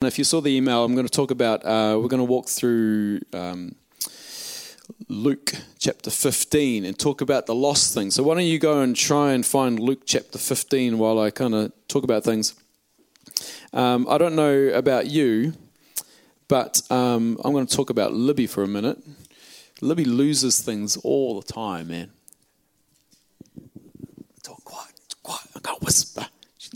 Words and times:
If 0.00 0.16
you 0.16 0.22
saw 0.22 0.40
the 0.40 0.50
email, 0.50 0.84
I'm 0.84 0.94
going 0.94 1.08
to 1.08 1.12
talk 1.12 1.32
about, 1.32 1.64
uh, 1.64 1.98
we're 2.00 2.06
going 2.06 2.20
to 2.20 2.24
walk 2.24 2.48
through 2.48 3.18
um, 3.32 3.74
Luke 5.08 5.54
chapter 5.80 6.08
15 6.08 6.84
and 6.84 6.96
talk 6.96 7.20
about 7.20 7.46
the 7.46 7.54
lost 7.56 7.94
thing. 7.94 8.12
So, 8.12 8.22
why 8.22 8.36
don't 8.36 8.44
you 8.44 8.60
go 8.60 8.80
and 8.80 8.94
try 8.94 9.32
and 9.32 9.44
find 9.44 9.80
Luke 9.80 10.02
chapter 10.06 10.38
15 10.38 10.98
while 10.98 11.18
I 11.18 11.32
kind 11.32 11.52
of 11.52 11.72
talk 11.88 12.04
about 12.04 12.22
things? 12.22 12.54
Um, 13.72 14.06
I 14.08 14.18
don't 14.18 14.36
know 14.36 14.68
about 14.68 15.06
you, 15.06 15.54
but 16.46 16.80
um, 16.92 17.36
I'm 17.44 17.52
going 17.52 17.66
to 17.66 17.76
talk 17.76 17.90
about 17.90 18.12
Libby 18.12 18.46
for 18.46 18.62
a 18.62 18.68
minute. 18.68 19.02
Libby 19.80 20.04
loses 20.04 20.60
things 20.60 20.96
all 20.98 21.40
the 21.40 21.52
time, 21.52 21.88
man. 21.88 22.12
Talk 24.44 24.62
quiet, 24.62 24.94
quiet, 25.24 25.48
I 25.56 25.58
can't 25.58 25.82
whisper 25.82 26.28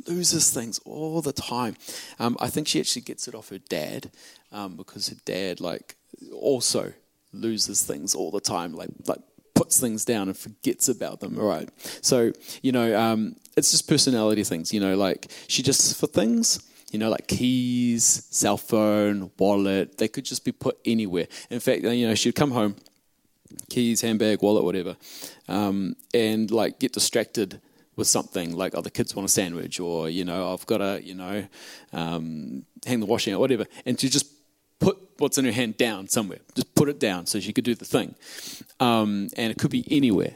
loses 0.07 0.51
things 0.51 0.79
all 0.85 1.21
the 1.21 1.33
time. 1.33 1.77
Um, 2.19 2.37
I 2.41 2.49
think 2.49 2.69
she 2.69 2.81
actually 2.81 3.03
gets 3.03 3.29
it 3.29 3.35
off 3.35 3.51
her 3.51 3.59
dad 3.59 4.11
um, 4.51 4.77
because 4.77 5.09
her 5.09 5.17
dad, 5.25 5.61
like, 5.61 5.97
also 6.33 6.93
loses 7.33 7.83
things 7.83 8.15
all 8.15 8.31
the 8.31 8.41
time, 8.41 8.75
like, 8.75 8.91
like 9.07 9.21
puts 9.55 9.81
things 9.81 10.05
down 10.05 10.29
and 10.29 10.37
forgets 10.37 10.89
about 10.89 11.21
them. 11.21 11.39
All 11.39 11.47
right. 11.47 11.69
So, 12.01 12.33
you 12.63 12.73
know, 12.73 12.99
um, 12.99 13.37
it's 13.57 13.71
just 13.71 13.89
personality 13.89 14.45
things, 14.45 14.73
you 14.73 14.81
know, 14.81 14.97
like 14.97 15.31
she 15.49 15.63
just, 15.63 15.99
for 15.99 16.07
things, 16.07 16.61
you 16.91 16.99
know, 16.99 17.11
like 17.11 17.27
keys, 17.27 18.27
cell 18.31 18.59
phone, 18.59 19.31
wallet, 19.39 19.99
they 19.99 20.09
could 20.09 20.25
just 20.25 20.45
be 20.45 20.53
put 20.53 20.79
anywhere. 20.85 21.27
In 21.51 21.61
fact, 21.61 21.83
you 21.83 22.07
know, 22.07 22.15
she'd 22.15 22.35
come 22.35 22.51
home, 22.51 22.77
keys, 23.71 24.01
handbag, 24.01 24.43
wallet, 24.43 24.65
whatever, 24.65 24.97
um, 25.49 25.97
and 26.13 26.51
like 26.51 26.79
get 26.79 26.93
distracted 26.93 27.61
with 28.03 28.09
something 28.09 28.57
like, 28.57 28.75
oh, 28.75 28.81
the 28.81 28.91
kids 28.91 29.15
want 29.15 29.29
a 29.29 29.33
sandwich, 29.33 29.79
or 29.79 30.11
you 30.11 30.25
know, 30.25 30.53
I've 30.53 30.67
got 30.67 30.79
to, 30.79 31.01
you 31.03 31.15
know, 31.15 31.47
um, 31.93 32.65
hang 32.85 32.99
the 32.99 33.07
washing 33.07 33.33
out, 33.33 33.39
whatever, 33.39 33.65
and 33.87 33.97
to 34.01 34.11
just 34.11 34.27
put 34.81 34.99
what's 35.19 35.39
in 35.39 35.45
her 35.45 35.53
hand 35.53 35.77
down 35.77 36.09
somewhere, 36.09 36.41
just 36.57 36.75
put 36.75 36.89
it 36.89 36.99
down 36.99 37.27
so 37.27 37.39
she 37.39 37.53
could 37.53 37.65
do 37.65 37.77
the 37.77 37.85
thing, 37.85 38.17
um, 38.81 39.29
and 39.37 39.53
it 39.53 39.59
could 39.59 39.71
be 39.71 39.87
anywhere. 39.89 40.35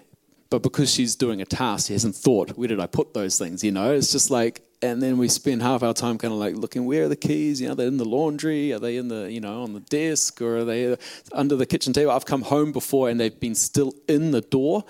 But 0.48 0.62
because 0.62 0.94
she's 0.94 1.16
doing 1.16 1.42
a 1.42 1.44
task, 1.44 1.88
she 1.88 1.92
hasn't 1.92 2.14
thought, 2.14 2.50
where 2.50 2.68
did 2.68 2.78
I 2.78 2.86
put 2.86 3.14
those 3.14 3.36
things? 3.36 3.64
You 3.64 3.72
know, 3.72 3.92
it's 3.92 4.12
just 4.12 4.30
like, 4.30 4.62
and 4.80 5.02
then 5.02 5.18
we 5.18 5.28
spend 5.28 5.60
half 5.60 5.82
our 5.82 5.92
time 5.92 6.18
kind 6.18 6.32
of 6.32 6.38
like 6.38 6.54
looking, 6.54 6.84
where 6.84 7.06
are 7.06 7.08
the 7.08 7.16
keys? 7.16 7.60
You 7.60 7.68
know, 7.68 7.74
they're 7.74 7.88
in 7.88 7.96
the 7.96 8.04
laundry, 8.04 8.72
are 8.72 8.78
they 8.78 8.96
in 8.96 9.08
the, 9.08 9.32
you 9.32 9.40
know, 9.40 9.64
on 9.64 9.72
the 9.72 9.80
desk, 9.80 10.40
or 10.40 10.58
are 10.58 10.64
they 10.64 10.96
under 11.32 11.56
the 11.56 11.66
kitchen 11.66 11.92
table? 11.92 12.12
I've 12.12 12.26
come 12.26 12.42
home 12.42 12.70
before 12.70 13.08
and 13.10 13.18
they've 13.18 13.40
been 13.40 13.56
still 13.56 13.92
in 14.06 14.30
the 14.30 14.40
door 14.40 14.84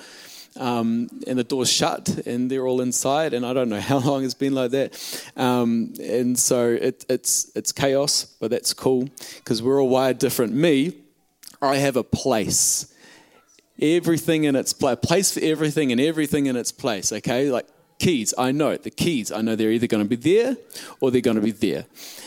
um, 0.56 1.08
and 1.26 1.38
the 1.38 1.44
door's 1.44 1.70
shut 1.70 2.08
and 2.26 2.50
they're 2.50 2.66
all 2.66 2.80
inside 2.80 3.34
and 3.34 3.44
I 3.44 3.52
don't 3.52 3.68
know 3.68 3.80
how 3.92 3.98
long 3.98 4.24
it's 4.24 4.34
been 4.34 4.54
like 4.54 4.70
that. 4.72 5.22
Um, 5.36 5.94
and 6.00 6.38
so 6.38 6.70
it, 6.70 7.04
it's 7.08 7.50
it's 7.54 7.72
chaos 7.72 8.24
but 8.40 8.50
that's 8.50 8.72
cool 8.72 9.08
because 9.36 9.62
we're 9.62 9.80
all 9.80 9.88
wired 9.88 10.18
different. 10.18 10.54
Me 10.54 10.96
I 11.60 11.76
have 11.76 11.96
a 11.96 12.04
place. 12.04 12.92
Everything 13.80 14.44
in 14.44 14.56
its 14.56 14.72
place 14.72 14.98
place 15.02 15.32
for 15.32 15.40
everything 15.40 15.92
and 15.92 16.00
everything 16.00 16.46
in 16.46 16.56
its 16.56 16.72
place 16.72 17.12
okay? 17.12 17.50
Like 17.50 17.66
keys 17.98 18.34
i 18.36 18.52
know. 18.52 18.70
It. 18.70 18.82
the 18.82 18.90
keys 18.90 19.32
i 19.32 19.40
know 19.40 19.56
they're 19.56 19.70
either 19.70 19.86
going 19.86 20.04
to 20.04 20.08
be 20.08 20.16
there 20.16 20.54
or 21.00 21.10
they're 21.10 21.20
going 21.20 21.36
to 21.36 21.42
be 21.42 21.50
there. 21.50 21.86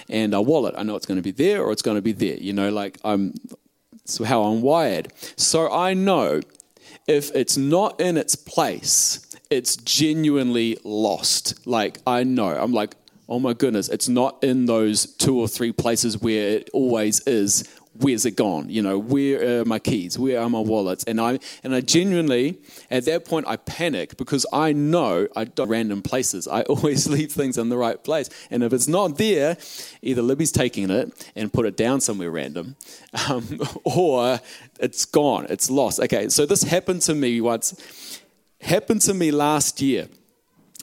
And 0.09 0.33
a 0.33 0.41
wallet 0.41 0.75
i 0.77 0.83
know 0.83 0.95
it's 0.95 1.05
going 1.05 1.17
to 1.17 1.23
be 1.23 1.31
there 1.31 1.63
or 1.63 1.71
it's 1.71 1.81
going 1.81 1.97
to 1.97 2.01
be 2.01 2.11
there 2.11 2.37
you 2.37 2.53
know? 2.53 2.69
Like 2.69 2.99
i'm 3.03 3.33
so 4.05 4.23
how 4.23 4.43
i'm 4.43 4.61
wired. 4.61 5.11
So 5.35 5.71
i 5.71 5.93
know 5.93 6.41
if 7.09 7.35
it's 7.35 7.57
not 7.57 7.99
in 7.99 8.17
its 8.17 8.35
place, 8.35 9.25
it's 9.49 9.75
genuinely 9.77 10.77
lost. 10.83 11.65
Like, 11.67 11.97
I 12.05 12.23
know. 12.23 12.49
I'm 12.55 12.71
like, 12.71 12.95
oh 13.27 13.39
my 13.39 13.53
goodness, 13.53 13.89
it's 13.89 14.07
not 14.07 14.41
in 14.43 14.67
those 14.67 15.07
two 15.15 15.37
or 15.39 15.47
three 15.47 15.71
places 15.71 16.21
where 16.21 16.49
it 16.49 16.69
always 16.71 17.19
is. 17.21 17.67
Where's 17.99 18.25
it 18.25 18.37
gone? 18.37 18.69
You 18.69 18.81
know, 18.81 18.97
where 18.97 19.61
are 19.61 19.65
my 19.65 19.77
keys? 19.77 20.17
Where 20.17 20.39
are 20.39 20.49
my 20.49 20.61
wallets? 20.61 21.03
And 21.03 21.19
I 21.19 21.39
and 21.63 21.75
I 21.75 21.81
genuinely, 21.81 22.57
at 22.89 23.03
that 23.05 23.25
point, 23.25 23.45
I 23.45 23.57
panic 23.57 24.15
because 24.15 24.45
I 24.53 24.71
know 24.71 25.27
I 25.35 25.43
don't 25.43 25.67
random 25.67 26.01
places. 26.01 26.47
I 26.47 26.61
always 26.63 27.07
leave 27.15 27.33
things 27.33 27.57
in 27.57 27.67
the 27.67 27.77
right 27.77 28.01
place, 28.01 28.29
and 28.49 28.63
if 28.63 28.71
it's 28.71 28.87
not 28.87 29.17
there, 29.17 29.57
either 30.01 30.21
Libby's 30.21 30.53
taking 30.53 30.89
it 30.89 31.29
and 31.35 31.51
put 31.51 31.65
it 31.65 31.75
down 31.75 31.99
somewhere 31.99 32.31
random, 32.31 32.77
um, 33.29 33.59
or 33.83 34.39
it's 34.79 35.03
gone, 35.03 35.47
it's 35.49 35.69
lost. 35.69 35.99
Okay, 35.99 36.29
so 36.29 36.45
this 36.45 36.63
happened 36.63 37.01
to 37.01 37.13
me 37.13 37.41
once, 37.41 38.21
happened 38.61 39.01
to 39.01 39.13
me 39.13 39.31
last 39.31 39.81
year. 39.81 40.07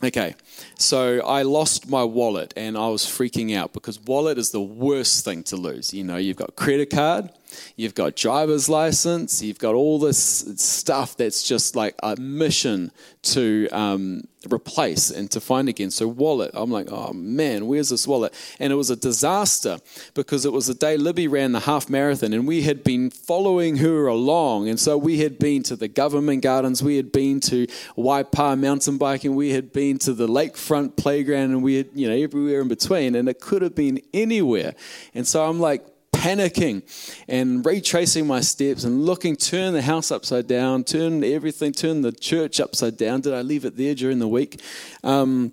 Okay, 0.04 0.34
so 0.78 1.20
I 1.26 1.42
lost 1.42 1.88
my 1.88 2.04
wallet 2.04 2.52
and 2.56 2.76
I 2.76 2.88
was 2.88 3.04
freaking 3.04 3.56
out 3.56 3.72
because 3.72 4.00
wallet 4.00 4.38
is 4.38 4.50
the 4.50 4.60
worst 4.60 5.24
thing 5.24 5.42
to 5.44 5.56
lose. 5.56 5.94
You 5.94 6.04
know, 6.04 6.16
you've 6.16 6.36
got 6.36 6.56
credit 6.56 6.90
card, 6.90 7.30
you've 7.76 7.94
got 7.94 8.16
driver's 8.16 8.68
license, 8.68 9.42
you've 9.42 9.58
got 9.58 9.74
all 9.74 9.98
this 9.98 10.18
stuff 10.56 11.16
that's 11.16 11.42
just 11.42 11.76
like 11.76 11.94
a 12.02 12.16
mission 12.16 12.90
to 13.22 13.68
um, 13.72 14.22
replace 14.52 15.10
and 15.10 15.30
to 15.30 15.40
find 15.40 15.68
again. 15.68 15.90
So 15.90 16.06
wallet, 16.06 16.50
I'm 16.54 16.70
like, 16.70 16.90
oh 16.90 17.12
man, 17.12 17.66
where's 17.66 17.88
this 17.88 18.06
wallet? 18.06 18.32
And 18.60 18.72
it 18.72 18.76
was 18.76 18.90
a 18.90 18.96
disaster 18.96 19.78
because 20.14 20.44
it 20.44 20.52
was 20.52 20.66
the 20.66 20.74
day 20.74 20.96
Libby 20.96 21.26
ran 21.26 21.52
the 21.52 21.60
half 21.60 21.90
marathon 21.90 22.32
and 22.32 22.46
we 22.46 22.62
had 22.62 22.84
been 22.84 23.10
following 23.10 23.78
her 23.78 24.06
along. 24.06 24.68
And 24.68 24.78
so 24.78 24.96
we 24.96 25.18
had 25.18 25.38
been 25.38 25.62
to 25.64 25.76
the 25.76 25.88
government 25.88 26.42
gardens, 26.42 26.82
we 26.82 26.96
had 26.96 27.12
been 27.12 27.40
to 27.40 27.66
Waipa 27.96 28.58
mountain 28.58 28.98
biking, 28.98 29.34
we 29.34 29.50
had 29.50 29.72
been 29.72 29.98
to 29.98 30.12
the 30.12 30.28
lakefront 30.52 30.96
playground 30.96 31.50
and 31.50 31.62
we 31.62 31.76
had, 31.76 31.88
you 31.94 32.08
know, 32.08 32.14
everywhere 32.14 32.60
in 32.60 32.68
between. 32.68 33.14
And 33.14 33.28
it 33.28 33.40
could 33.40 33.62
have 33.62 33.74
been 33.74 34.00
anywhere. 34.12 34.74
And 35.14 35.26
so 35.26 35.44
I'm 35.44 35.60
like, 35.60 35.86
panicking 36.26 36.82
and 37.28 37.64
retracing 37.64 38.26
my 38.26 38.40
steps 38.40 38.84
and 38.84 39.04
looking, 39.04 39.36
turn 39.36 39.74
the 39.74 39.82
house 39.82 40.10
upside 40.10 40.46
down, 40.46 40.82
turn 40.82 41.22
everything, 41.22 41.72
turn 41.72 42.02
the 42.02 42.10
church 42.10 42.58
upside 42.58 42.96
down. 42.96 43.20
Did 43.20 43.34
I 43.34 43.42
leave 43.42 43.64
it 43.64 43.76
there 43.76 43.94
during 43.94 44.18
the 44.18 44.26
week? 44.26 44.60
Um, 45.04 45.52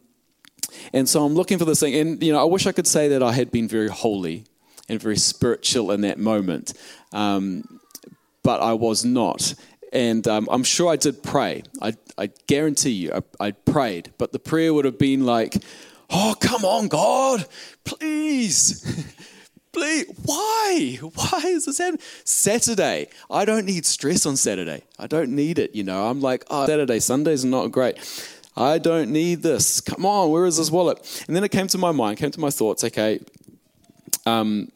and 0.94 1.08
so 1.08 1.24
I'm 1.24 1.34
looking 1.34 1.60
for 1.60 1.66
this 1.66 1.80
thing. 1.80 1.94
And, 1.96 2.24
you 2.24 2.34
know, 2.34 2.42
I 2.42 2.46
wish 2.46 2.66
I 2.66 2.72
could 2.72 2.88
say 2.88 3.10
that 3.10 3.22
I 3.22 3.34
had 3.34 3.52
been 3.52 3.68
very 3.68 3.90
holy 3.90 4.46
and 4.90 5.00
very 5.00 5.18
spiritual 5.18 5.92
in 5.92 6.02
that 6.02 6.18
moment, 6.18 6.74
um, 7.12 7.80
but 8.42 8.60
I 8.62 8.74
was 8.74 9.06
not. 9.06 9.54
And 9.94 10.28
um, 10.28 10.50
I'm 10.52 10.64
sure 10.64 10.92
I 10.92 10.96
did 10.96 11.22
pray. 11.22 11.64
I, 11.82 11.94
I 12.18 12.32
guarantee 12.48 12.90
you, 12.90 13.14
I, 13.14 13.48
I 13.48 13.52
prayed. 13.52 14.12
But 14.18 14.32
the 14.32 14.40
prayer 14.40 14.74
would 14.74 14.86
have 14.86 14.98
been 14.98 15.24
like, 15.26 15.56
oh, 16.10 16.36
come 16.40 16.66
on, 16.66 16.88
God, 16.88 17.46
please. 17.86 19.14
Please, 19.74 20.06
why? 20.24 21.00
Why 21.02 21.42
is 21.46 21.66
this 21.66 21.80
happening? 21.80 22.00
Saturday. 22.26 23.08
I 23.32 23.44
don't 23.44 23.66
need 23.66 23.88
stress 23.88 24.24
on 24.28 24.38
Saturday. 24.38 24.84
I 25.00 25.08
don't 25.08 25.32
need 25.32 25.58
it. 25.58 25.74
You 25.74 25.84
know, 25.84 26.12
I'm 26.12 26.22
like, 26.22 26.46
oh, 26.52 26.68
Saturday, 26.68 27.00
Sundays 27.00 27.44
are 27.44 27.48
not 27.48 27.72
great. 27.72 27.98
I 28.56 28.78
don't 28.78 29.10
need 29.10 29.42
this. 29.42 29.82
Come 29.82 30.06
on, 30.06 30.30
where 30.30 30.46
is 30.46 30.58
this 30.58 30.70
wallet? 30.70 31.26
And 31.28 31.36
then 31.36 31.44
it 31.44 31.50
came 31.50 31.66
to 31.70 31.80
my 31.80 31.92
mind, 31.92 32.20
came 32.20 32.30
to 32.30 32.40
my 32.40 32.52
thoughts. 32.52 32.84
Okay, 32.84 33.20
um, 34.28 34.72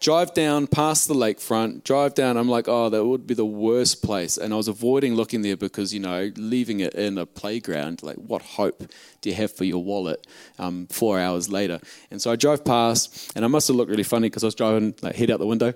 drive 0.00 0.32
down 0.34 0.66
past 0.66 1.08
the 1.08 1.14
lakefront, 1.14 1.84
drive 1.84 2.14
down. 2.14 2.36
I'm 2.36 2.48
like, 2.48 2.68
oh, 2.68 2.88
that 2.88 3.04
would 3.04 3.26
be 3.26 3.34
the 3.34 3.44
worst 3.44 4.02
place. 4.02 4.36
And 4.36 4.52
I 4.52 4.56
was 4.56 4.68
avoiding 4.68 5.14
looking 5.14 5.42
there 5.42 5.56
because, 5.56 5.92
you 5.92 6.00
know, 6.00 6.30
leaving 6.36 6.80
it 6.80 6.94
in 6.94 7.18
a 7.18 7.26
playground, 7.26 8.02
like, 8.02 8.16
what 8.16 8.42
hope 8.42 8.84
do 9.20 9.30
you 9.30 9.34
have 9.34 9.52
for 9.52 9.64
your 9.64 9.82
wallet 9.82 10.26
um, 10.58 10.86
four 10.88 11.18
hours 11.18 11.48
later? 11.48 11.80
And 12.10 12.22
so 12.22 12.30
I 12.30 12.36
drove 12.36 12.64
past, 12.64 13.32
and 13.34 13.44
I 13.44 13.48
must 13.48 13.68
have 13.68 13.76
looked 13.76 13.90
really 13.90 14.02
funny 14.04 14.28
because 14.28 14.44
I 14.44 14.46
was 14.46 14.54
driving, 14.54 14.94
like, 15.02 15.16
head 15.16 15.30
out 15.30 15.40
the 15.40 15.46
window. 15.46 15.74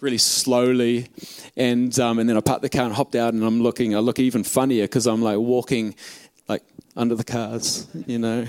Really 0.00 0.18
slowly, 0.18 1.08
and 1.56 1.98
um, 1.98 2.20
and 2.20 2.28
then 2.28 2.36
I 2.36 2.40
parked 2.40 2.62
the 2.62 2.68
car 2.68 2.84
and 2.84 2.94
hopped 2.94 3.16
out, 3.16 3.34
and 3.34 3.42
I'm 3.42 3.64
looking. 3.64 3.96
I 3.96 3.98
look 3.98 4.20
even 4.20 4.44
funnier 4.44 4.84
because 4.84 5.08
I'm 5.08 5.22
like 5.22 5.38
walking, 5.38 5.96
like 6.46 6.62
under 6.94 7.16
the 7.16 7.24
cars, 7.24 7.88
you 8.06 8.20
know. 8.20 8.46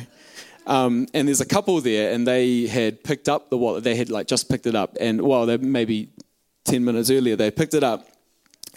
Um, 0.69 1.07
and 1.15 1.27
there's 1.27 1.41
a 1.41 1.47
couple 1.47 1.81
there, 1.81 2.13
and 2.13 2.27
they 2.27 2.67
had 2.67 3.03
picked 3.03 3.27
up 3.27 3.49
the 3.49 3.57
wallet. 3.57 3.83
They 3.83 3.95
had 3.95 4.11
like 4.11 4.27
just 4.27 4.49
picked 4.49 4.67
it 4.67 4.75
up, 4.75 4.95
and 4.99 5.19
well, 5.21 5.47
they 5.47 5.57
maybe 5.57 6.09
ten 6.63 6.85
minutes 6.85 7.09
earlier 7.09 7.35
they 7.35 7.49
picked 7.49 7.73
it 7.73 7.83
up, 7.83 8.07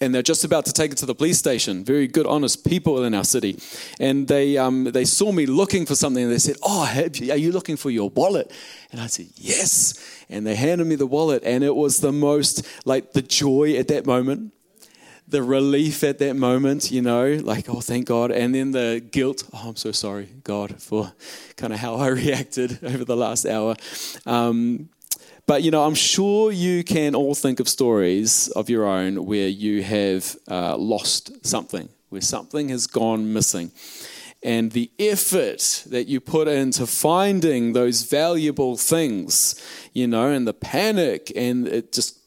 and 0.01 0.15
they're 0.15 0.23
just 0.23 0.43
about 0.43 0.65
to 0.65 0.73
take 0.73 0.91
it 0.93 0.97
to 0.99 1.07
the 1.07 1.15
police 1.15 1.39
station. 1.39 1.85
Very 1.85 2.07
good, 2.07 2.27
honest 2.27 2.67
people 2.67 3.05
in 3.05 3.13
our 3.13 3.25
city, 3.25 3.59
and 4.01 4.27
they 4.27 4.57
um, 4.57 4.85
they 4.85 5.05
saw 5.05 5.33
me 5.33 5.45
looking 5.45 5.85
for 5.85 5.95
something, 5.95 6.25
and 6.25 6.33
they 6.33 6.39
said, 6.39 6.57
"Oh, 6.63 6.91
you, 7.15 7.31
are 7.31 7.37
you 7.37 7.53
looking 7.53 7.77
for 7.77 7.91
your 7.91 8.09
wallet?" 8.09 8.51
And 8.91 8.99
I 8.99 9.07
said, 9.09 9.27
"Yes." 9.35 10.25
And 10.31 10.47
they 10.47 10.55
handed 10.55 10.87
me 10.87 10.95
the 10.95 11.07
wallet, 11.07 11.43
and 11.45 11.63
it 11.63 11.77
was 11.77 12.01
the 12.01 12.13
most 12.13 12.67
like 12.87 13.13
the 13.13 13.21
joy 13.21 13.77
at 13.77 13.89
that 13.89 14.07
moment 14.07 14.55
the 15.33 15.43
relief 15.43 16.05
at 16.05 16.19
that 16.19 16.37
moment, 16.37 16.93
you 16.93 17.03
know, 17.03 17.41
like, 17.43 17.69
oh, 17.69 17.81
thank 17.81 18.07
God. 18.07 18.31
And 18.31 18.55
then 18.55 18.71
the 18.71 19.03
guilt, 19.11 19.43
oh, 19.53 19.71
I'm 19.71 19.77
so 19.77 19.91
sorry, 19.91 20.29
God, 20.45 20.81
for 20.81 21.13
kind 21.57 21.73
of 21.73 21.81
how 21.81 21.97
I 21.97 22.07
reacted 22.23 22.79
over 22.85 23.05
the 23.05 23.17
last 23.17 23.45
hour. 23.47 23.75
Um, 24.27 24.91
but, 25.47 25.65
you 25.65 25.73
know, 25.73 25.85
I'm 25.85 25.97
sure 25.97 26.53
you 26.53 26.85
can 26.85 27.17
all 27.17 27.35
think 27.35 27.59
of 27.59 27.69
stories 27.69 28.49
of 28.49 28.71
your 28.71 28.87
own 28.87 29.27
where 29.27 29.49
you 29.49 29.83
have 29.83 30.37
uh, 30.49 30.77
lost 30.77 31.45
something, 31.45 31.89
where 32.11 32.21
something 32.21 32.69
has 32.69 32.87
gone 32.87 33.33
missing. 33.33 33.73
and 34.45 34.73
the 34.73 34.91
effort 34.99 35.85
that 35.87 36.09
you 36.09 36.21
put 36.21 36.49
into 36.49 36.87
finding 36.87 37.73
those 37.73 38.03
valuable 38.03 38.77
things, 38.77 39.55
you 39.93 40.07
know, 40.07 40.29
and 40.29 40.47
the 40.47 40.55
panic, 40.55 41.33
and 41.35 41.67
it 41.69 41.93
just 41.93 42.22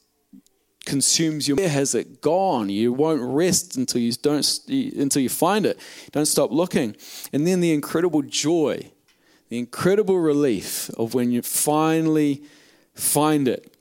consumes 0.86 1.48
you. 1.48 1.56
Where 1.56 1.68
has 1.68 1.94
it 1.94 2.22
gone? 2.22 2.70
You 2.70 2.92
won't 2.92 3.20
rest 3.20 3.76
until 3.76 4.00
you 4.00 4.12
don't 4.12 4.60
until 4.68 5.20
you 5.20 5.28
find 5.28 5.66
it. 5.66 5.78
Don't 6.12 6.26
stop 6.26 6.50
looking, 6.50 6.96
and 7.32 7.46
then 7.46 7.60
the 7.60 7.74
incredible 7.74 8.22
joy, 8.22 8.90
the 9.50 9.58
incredible 9.58 10.18
relief 10.18 10.88
of 10.96 11.12
when 11.12 11.30
you 11.30 11.42
finally 11.42 12.42
find 12.94 13.48
it. 13.48 13.72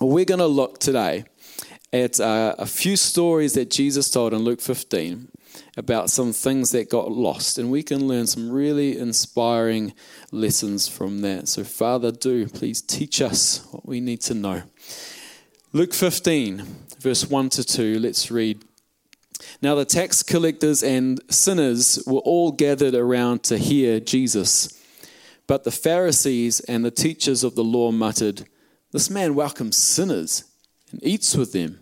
We're 0.00 0.24
going 0.24 0.40
to 0.40 0.46
look 0.46 0.78
today 0.78 1.24
at 1.92 2.18
uh, 2.18 2.54
a 2.58 2.66
few 2.66 2.96
stories 2.96 3.52
that 3.54 3.70
Jesus 3.70 4.10
told 4.10 4.32
in 4.32 4.40
Luke 4.40 4.60
15 4.60 5.28
about 5.76 6.10
some 6.10 6.32
things 6.32 6.70
that 6.70 6.90
got 6.90 7.12
lost, 7.12 7.58
and 7.58 7.70
we 7.70 7.82
can 7.82 8.08
learn 8.08 8.26
some 8.26 8.50
really 8.50 8.98
inspiring 8.98 9.92
lessons 10.32 10.88
from 10.88 11.20
that. 11.20 11.48
So, 11.48 11.64
Father, 11.64 12.10
do 12.10 12.48
please 12.48 12.82
teach 12.82 13.20
us 13.20 13.66
what 13.70 13.86
we 13.86 14.00
need 14.00 14.20
to 14.22 14.34
know. 14.34 14.62
Luke 15.74 15.92
15, 15.92 16.64
verse 17.00 17.28
1 17.28 17.48
to 17.48 17.64
2, 17.64 17.98
let's 17.98 18.30
read. 18.30 18.62
Now, 19.60 19.74
the 19.74 19.84
tax 19.84 20.22
collectors 20.22 20.84
and 20.84 21.20
sinners 21.28 22.00
were 22.06 22.20
all 22.20 22.52
gathered 22.52 22.94
around 22.94 23.42
to 23.42 23.58
hear 23.58 23.98
Jesus. 23.98 24.80
But 25.48 25.64
the 25.64 25.72
Pharisees 25.72 26.60
and 26.60 26.84
the 26.84 26.92
teachers 26.92 27.42
of 27.42 27.56
the 27.56 27.64
law 27.64 27.90
muttered, 27.90 28.46
This 28.92 29.10
man 29.10 29.34
welcomes 29.34 29.76
sinners 29.76 30.44
and 30.92 31.00
eats 31.02 31.34
with 31.36 31.52
them. 31.52 31.80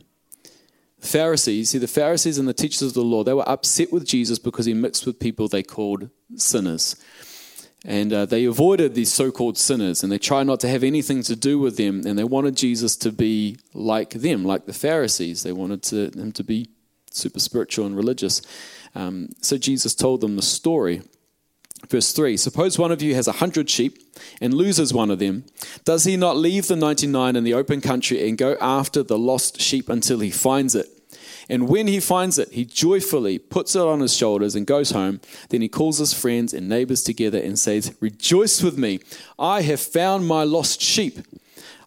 The 1.00 1.08
Pharisees, 1.08 1.68
see, 1.68 1.78
the 1.78 1.86
Pharisees 1.86 2.38
and 2.38 2.48
the 2.48 2.54
teachers 2.54 2.80
of 2.80 2.94
the 2.94 3.02
law, 3.02 3.22
they 3.22 3.34
were 3.34 3.46
upset 3.46 3.92
with 3.92 4.06
Jesus 4.06 4.38
because 4.38 4.64
he 4.64 4.72
mixed 4.72 5.04
with 5.04 5.20
people 5.20 5.48
they 5.48 5.62
called 5.62 6.08
sinners. 6.34 6.96
And 7.84 8.12
uh, 8.12 8.26
they 8.26 8.44
avoided 8.44 8.94
these 8.94 9.12
so 9.12 9.32
called 9.32 9.58
sinners 9.58 10.02
and 10.02 10.12
they 10.12 10.18
tried 10.18 10.46
not 10.46 10.60
to 10.60 10.68
have 10.68 10.84
anything 10.84 11.22
to 11.24 11.34
do 11.34 11.58
with 11.58 11.76
them. 11.76 12.06
And 12.06 12.16
they 12.18 12.24
wanted 12.24 12.56
Jesus 12.56 12.94
to 12.96 13.10
be 13.10 13.58
like 13.74 14.10
them, 14.10 14.44
like 14.44 14.66
the 14.66 14.72
Pharisees. 14.72 15.42
They 15.42 15.52
wanted 15.52 15.82
to, 15.84 16.10
him 16.10 16.32
to 16.32 16.44
be 16.44 16.68
super 17.10 17.40
spiritual 17.40 17.86
and 17.86 17.96
religious. 17.96 18.40
Um, 18.94 19.30
so 19.40 19.58
Jesus 19.58 19.94
told 19.94 20.20
them 20.20 20.36
the 20.36 20.42
story. 20.42 21.02
Verse 21.88 22.12
3 22.12 22.36
Suppose 22.36 22.78
one 22.78 22.92
of 22.92 23.02
you 23.02 23.16
has 23.16 23.26
a 23.26 23.32
hundred 23.32 23.68
sheep 23.68 23.98
and 24.40 24.54
loses 24.54 24.94
one 24.94 25.10
of 25.10 25.18
them. 25.18 25.44
Does 25.84 26.04
he 26.04 26.16
not 26.16 26.36
leave 26.36 26.68
the 26.68 26.76
99 26.76 27.34
in 27.34 27.42
the 27.42 27.54
open 27.54 27.80
country 27.80 28.28
and 28.28 28.38
go 28.38 28.56
after 28.60 29.02
the 29.02 29.18
lost 29.18 29.60
sheep 29.60 29.88
until 29.88 30.20
he 30.20 30.30
finds 30.30 30.76
it? 30.76 30.86
And 31.48 31.68
when 31.68 31.86
he 31.86 32.00
finds 32.00 32.38
it, 32.38 32.52
he 32.52 32.64
joyfully 32.64 33.38
puts 33.38 33.74
it 33.74 33.82
on 33.82 34.00
his 34.00 34.14
shoulders 34.14 34.54
and 34.54 34.66
goes 34.66 34.90
home. 34.90 35.20
Then 35.48 35.60
he 35.60 35.68
calls 35.68 35.98
his 35.98 36.14
friends 36.14 36.54
and 36.54 36.68
neighbors 36.68 37.02
together 37.02 37.38
and 37.38 37.58
says, 37.58 37.94
Rejoice 38.00 38.62
with 38.62 38.78
me, 38.78 39.00
I 39.38 39.62
have 39.62 39.80
found 39.80 40.26
my 40.26 40.44
lost 40.44 40.80
sheep. 40.80 41.18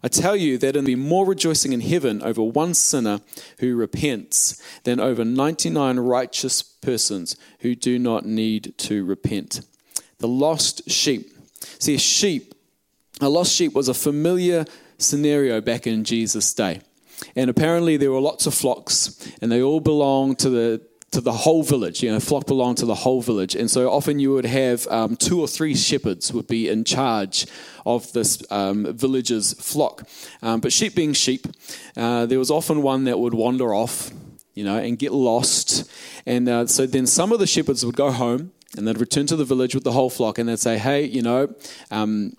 I 0.02 0.08
tell 0.08 0.36
you 0.36 0.58
that 0.58 0.74
there 0.74 0.82
will 0.82 0.86
be 0.86 0.94
more 0.94 1.26
rejoicing 1.26 1.72
in 1.72 1.80
heaven 1.80 2.22
over 2.22 2.42
one 2.42 2.74
sinner 2.74 3.20
who 3.58 3.74
repents 3.74 4.62
than 4.84 5.00
over 5.00 5.24
99 5.24 5.98
righteous 5.98 6.62
persons 6.62 7.36
who 7.60 7.74
do 7.74 7.98
not 7.98 8.24
need 8.24 8.74
to 8.78 9.04
repent. 9.04 9.62
The 10.18 10.28
lost 10.28 10.88
sheep. 10.88 11.30
See, 11.80 11.94
a 11.94 11.98
sheep, 11.98 12.54
a 13.20 13.28
lost 13.28 13.52
sheep 13.52 13.72
was 13.72 13.88
a 13.88 13.94
familiar 13.94 14.66
scenario 14.98 15.60
back 15.60 15.86
in 15.86 16.04
Jesus' 16.04 16.54
day. 16.54 16.82
And 17.34 17.50
apparently 17.50 17.96
there 17.96 18.10
were 18.10 18.20
lots 18.20 18.46
of 18.46 18.54
flocks, 18.54 19.30
and 19.40 19.50
they 19.50 19.62
all 19.62 19.80
belonged 19.80 20.38
to 20.40 20.50
the 20.50 20.82
to 21.12 21.20
the 21.20 21.32
whole 21.32 21.62
village. 21.62 22.02
You 22.02 22.12
know, 22.12 22.20
flock 22.20 22.46
belonged 22.46 22.78
to 22.78 22.86
the 22.86 22.94
whole 22.94 23.22
village, 23.22 23.54
and 23.54 23.70
so 23.70 23.90
often 23.90 24.18
you 24.18 24.32
would 24.34 24.44
have 24.44 24.86
um, 24.88 25.16
two 25.16 25.40
or 25.40 25.48
three 25.48 25.74
shepherds 25.74 26.32
would 26.32 26.46
be 26.46 26.68
in 26.68 26.84
charge 26.84 27.46
of 27.84 28.12
this 28.12 28.42
um, 28.50 28.92
village's 28.94 29.54
flock. 29.54 30.08
Um, 30.42 30.60
but 30.60 30.72
sheep 30.72 30.94
being 30.94 31.12
sheep, 31.12 31.46
uh, 31.96 32.26
there 32.26 32.38
was 32.38 32.50
often 32.50 32.82
one 32.82 33.04
that 33.04 33.18
would 33.18 33.34
wander 33.34 33.72
off, 33.74 34.10
you 34.54 34.64
know, 34.64 34.76
and 34.76 34.98
get 34.98 35.12
lost. 35.12 35.90
And 36.26 36.48
uh, 36.48 36.66
so 36.66 36.86
then 36.86 37.06
some 37.06 37.32
of 37.32 37.38
the 37.38 37.46
shepherds 37.46 37.86
would 37.86 37.96
go 37.96 38.10
home 38.10 38.52
and 38.76 38.86
they'd 38.86 38.98
return 38.98 39.26
to 39.26 39.36
the 39.36 39.44
village 39.44 39.74
with 39.74 39.84
the 39.84 39.92
whole 39.92 40.10
flock, 40.10 40.38
and 40.38 40.48
they'd 40.48 40.58
say, 40.58 40.76
"Hey, 40.76 41.04
you 41.04 41.22
know, 41.22 41.54
um, 41.90 42.36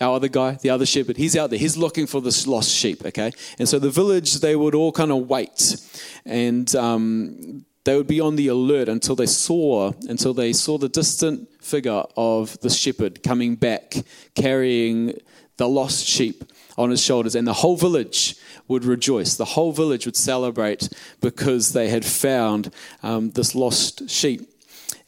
our 0.00 0.14
other 0.14 0.28
guy, 0.28 0.52
the 0.52 0.70
other 0.70 0.86
shepherd, 0.86 1.16
he's 1.16 1.36
out 1.36 1.50
there. 1.50 1.58
He's 1.58 1.76
looking 1.76 2.06
for 2.06 2.20
this 2.20 2.46
lost 2.46 2.70
sheep, 2.70 3.04
okay? 3.04 3.32
And 3.58 3.68
so 3.68 3.78
the 3.78 3.90
village, 3.90 4.40
they 4.40 4.54
would 4.56 4.74
all 4.74 4.92
kind 4.92 5.10
of 5.10 5.28
wait. 5.28 5.76
And 6.24 6.72
um, 6.76 7.64
they 7.84 7.96
would 7.96 8.06
be 8.06 8.20
on 8.20 8.36
the 8.36 8.48
alert 8.48 8.88
until 8.88 9.16
they 9.16 9.26
saw, 9.26 9.92
until 10.08 10.34
they 10.34 10.52
saw 10.52 10.78
the 10.78 10.88
distant 10.88 11.48
figure 11.62 12.02
of 12.16 12.60
the 12.60 12.70
shepherd 12.70 13.22
coming 13.22 13.56
back, 13.56 13.94
carrying 14.34 15.18
the 15.56 15.68
lost 15.68 16.06
sheep 16.06 16.44
on 16.76 16.90
his 16.90 17.02
shoulders. 17.02 17.34
And 17.34 17.46
the 17.46 17.54
whole 17.54 17.76
village 17.76 18.36
would 18.68 18.84
rejoice. 18.84 19.34
The 19.34 19.44
whole 19.44 19.72
village 19.72 20.06
would 20.06 20.16
celebrate 20.16 20.88
because 21.20 21.72
they 21.72 21.88
had 21.88 22.04
found 22.04 22.72
um, 23.02 23.30
this 23.30 23.54
lost 23.54 24.08
sheep. 24.08 24.48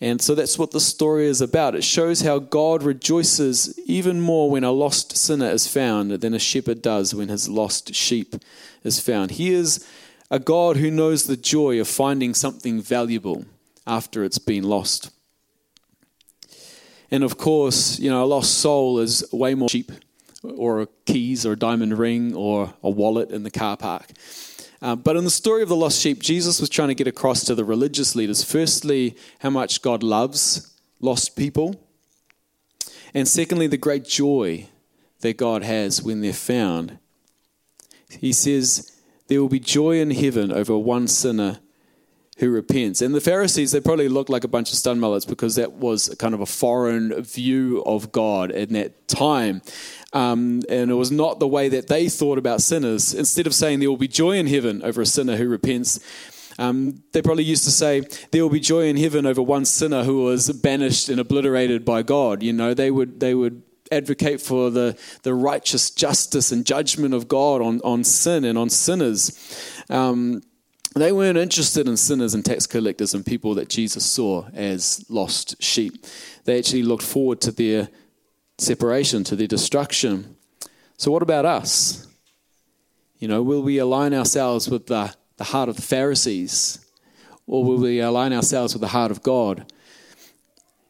And 0.00 0.22
so 0.22 0.34
that's 0.34 0.58
what 0.58 0.70
the 0.70 0.80
story 0.80 1.26
is 1.26 1.42
about. 1.42 1.74
It 1.74 1.84
shows 1.84 2.22
how 2.22 2.38
God 2.38 2.82
rejoices 2.82 3.78
even 3.84 4.20
more 4.20 4.50
when 4.50 4.64
a 4.64 4.72
lost 4.72 5.14
sinner 5.16 5.50
is 5.50 5.66
found 5.66 6.10
than 6.10 6.32
a 6.32 6.38
shepherd 6.38 6.80
does 6.80 7.14
when 7.14 7.28
his 7.28 7.48
lost 7.48 7.94
sheep 7.94 8.34
is 8.82 8.98
found. 8.98 9.32
He 9.32 9.52
is 9.52 9.86
a 10.30 10.38
God 10.38 10.78
who 10.78 10.90
knows 10.90 11.26
the 11.26 11.36
joy 11.36 11.78
of 11.80 11.88
finding 11.88 12.32
something 12.32 12.80
valuable 12.80 13.44
after 13.86 14.24
it's 14.24 14.38
been 14.38 14.64
lost. 14.64 15.10
And 17.10 17.22
of 17.22 17.36
course, 17.36 17.98
you 17.98 18.08
know, 18.08 18.24
a 18.24 18.26
lost 18.26 18.54
soul 18.58 19.00
is 19.00 19.24
way 19.32 19.54
more 19.54 19.68
cheap 19.68 19.92
or 20.42 20.88
keys 21.04 21.44
or 21.44 21.52
a 21.52 21.56
diamond 21.56 21.98
ring 21.98 22.34
or 22.34 22.72
a 22.82 22.88
wallet 22.88 23.30
in 23.30 23.42
the 23.42 23.50
car 23.50 23.76
park. 23.76 24.06
Uh, 24.82 24.96
but 24.96 25.16
in 25.16 25.24
the 25.24 25.30
story 25.30 25.62
of 25.62 25.68
the 25.68 25.76
lost 25.76 26.00
sheep, 26.00 26.20
Jesus 26.20 26.60
was 26.60 26.70
trying 26.70 26.88
to 26.88 26.94
get 26.94 27.06
across 27.06 27.44
to 27.44 27.54
the 27.54 27.64
religious 27.64 28.16
leaders 28.16 28.42
firstly, 28.42 29.16
how 29.40 29.50
much 29.50 29.82
God 29.82 30.02
loves 30.02 30.70
lost 31.00 31.34
people, 31.36 31.86
and 33.14 33.26
secondly, 33.26 33.66
the 33.66 33.76
great 33.76 34.04
joy 34.04 34.68
that 35.20 35.36
God 35.36 35.64
has 35.64 36.02
when 36.02 36.20
they're 36.20 36.32
found. 36.32 36.98
He 38.08 38.32
says, 38.32 38.96
There 39.26 39.40
will 39.40 39.48
be 39.48 39.60
joy 39.60 40.00
in 40.00 40.10
heaven 40.10 40.52
over 40.52 40.76
one 40.78 41.08
sinner 41.08 41.58
who 42.38 42.50
repents. 42.50 43.02
And 43.02 43.14
the 43.14 43.20
Pharisees, 43.20 43.72
they 43.72 43.80
probably 43.80 44.08
looked 44.08 44.30
like 44.30 44.44
a 44.44 44.48
bunch 44.48 44.70
of 44.70 44.78
stun 44.78 44.98
mullets 44.98 45.26
because 45.26 45.56
that 45.56 45.72
was 45.72 46.14
kind 46.18 46.34
of 46.34 46.40
a 46.40 46.46
foreign 46.46 47.22
view 47.22 47.82
of 47.84 48.12
God 48.12 48.50
in 48.50 48.72
that 48.74 49.08
time. 49.08 49.60
Um, 50.12 50.62
and 50.68 50.90
it 50.90 50.94
was 50.94 51.12
not 51.12 51.38
the 51.38 51.46
way 51.46 51.68
that 51.68 51.86
they 51.86 52.08
thought 52.08 52.38
about 52.38 52.62
sinners. 52.62 53.14
Instead 53.14 53.46
of 53.46 53.54
saying 53.54 53.78
there 53.78 53.88
will 53.88 53.96
be 53.96 54.08
joy 54.08 54.32
in 54.32 54.46
heaven 54.46 54.82
over 54.82 55.00
a 55.00 55.06
sinner 55.06 55.36
who 55.36 55.48
repents, 55.48 56.00
um, 56.58 57.02
they 57.12 57.22
probably 57.22 57.44
used 57.44 57.64
to 57.64 57.70
say 57.70 58.02
there 58.32 58.42
will 58.42 58.50
be 58.50 58.60
joy 58.60 58.86
in 58.88 58.96
heaven 58.96 59.24
over 59.24 59.40
one 59.40 59.64
sinner 59.64 60.02
who 60.02 60.24
was 60.24 60.50
banished 60.50 61.08
and 61.08 61.20
obliterated 61.20 61.84
by 61.84 62.02
God. 62.02 62.42
You 62.42 62.52
know, 62.52 62.74
they 62.74 62.90
would 62.90 63.20
they 63.20 63.34
would 63.34 63.62
advocate 63.92 64.40
for 64.40 64.70
the, 64.70 64.96
the 65.22 65.34
righteous 65.34 65.90
justice 65.90 66.52
and 66.52 66.64
judgment 66.64 67.14
of 67.14 67.28
God 67.28 67.60
on, 67.60 67.80
on 67.82 68.04
sin 68.04 68.44
and 68.44 68.56
on 68.56 68.70
sinners. 68.70 69.82
Um, 69.88 70.42
they 70.94 71.12
weren't 71.12 71.38
interested 71.38 71.88
in 71.88 71.96
sinners 71.96 72.34
and 72.34 72.44
tax 72.44 72.66
collectors 72.66 73.14
and 73.14 73.24
people 73.24 73.54
that 73.54 73.68
Jesus 73.68 74.04
saw 74.04 74.48
as 74.54 75.04
lost 75.08 75.62
sheep. 75.62 76.04
They 76.44 76.58
actually 76.58 76.82
looked 76.82 77.04
forward 77.04 77.40
to 77.42 77.52
their 77.52 77.88
separation, 78.60 79.24
to 79.24 79.36
their 79.36 79.46
destruction. 79.46 80.36
So, 80.96 81.10
what 81.10 81.22
about 81.22 81.44
us? 81.44 82.06
You 83.18 83.28
know, 83.28 83.42
will 83.42 83.62
we 83.62 83.78
align 83.78 84.14
ourselves 84.14 84.68
with 84.68 84.86
the, 84.86 85.14
the 85.36 85.44
heart 85.44 85.68
of 85.68 85.76
the 85.76 85.82
Pharisees? 85.82 86.84
Or 87.46 87.64
will 87.64 87.78
we 87.78 88.00
align 88.00 88.32
ourselves 88.32 88.74
with 88.74 88.80
the 88.80 88.88
heart 88.88 89.10
of 89.10 89.22
God? 89.22 89.70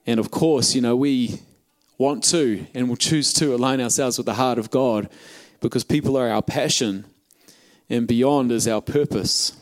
And 0.07 0.21
of 0.21 0.31
course, 0.31 0.75
you 0.75 0.81
know, 0.81 0.95
we 0.95 1.41
want 1.99 2.23
to 2.25 2.67
and 2.75 2.89
will 2.89 2.97
choose 2.97 3.33
to 3.35 3.55
align 3.55 3.81
ourselves 3.81 4.19
with 4.19 4.27
the 4.27 4.35
heart 4.35 4.59
of 4.59 4.71
God 4.71 5.09
because 5.61 5.85
people 5.85 6.17
are 6.17 6.29
our 6.29 6.43
passion 6.43 7.05
and 7.89 8.07
beyond 8.07 8.53
is 8.53 8.69
our 8.69 8.81
purpose. 8.81 9.53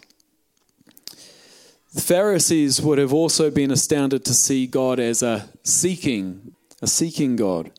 The 1.94 2.00
Pharisees 2.00 2.82
would 2.82 2.98
have 2.98 3.12
also 3.12 3.50
been 3.50 3.70
astounded 3.70 4.24
to 4.26 4.34
see 4.34 4.66
God 4.66 5.00
as 5.00 5.22
a 5.22 5.48
seeking, 5.64 6.54
a 6.82 6.86
seeking 6.86 7.36
God 7.36 7.70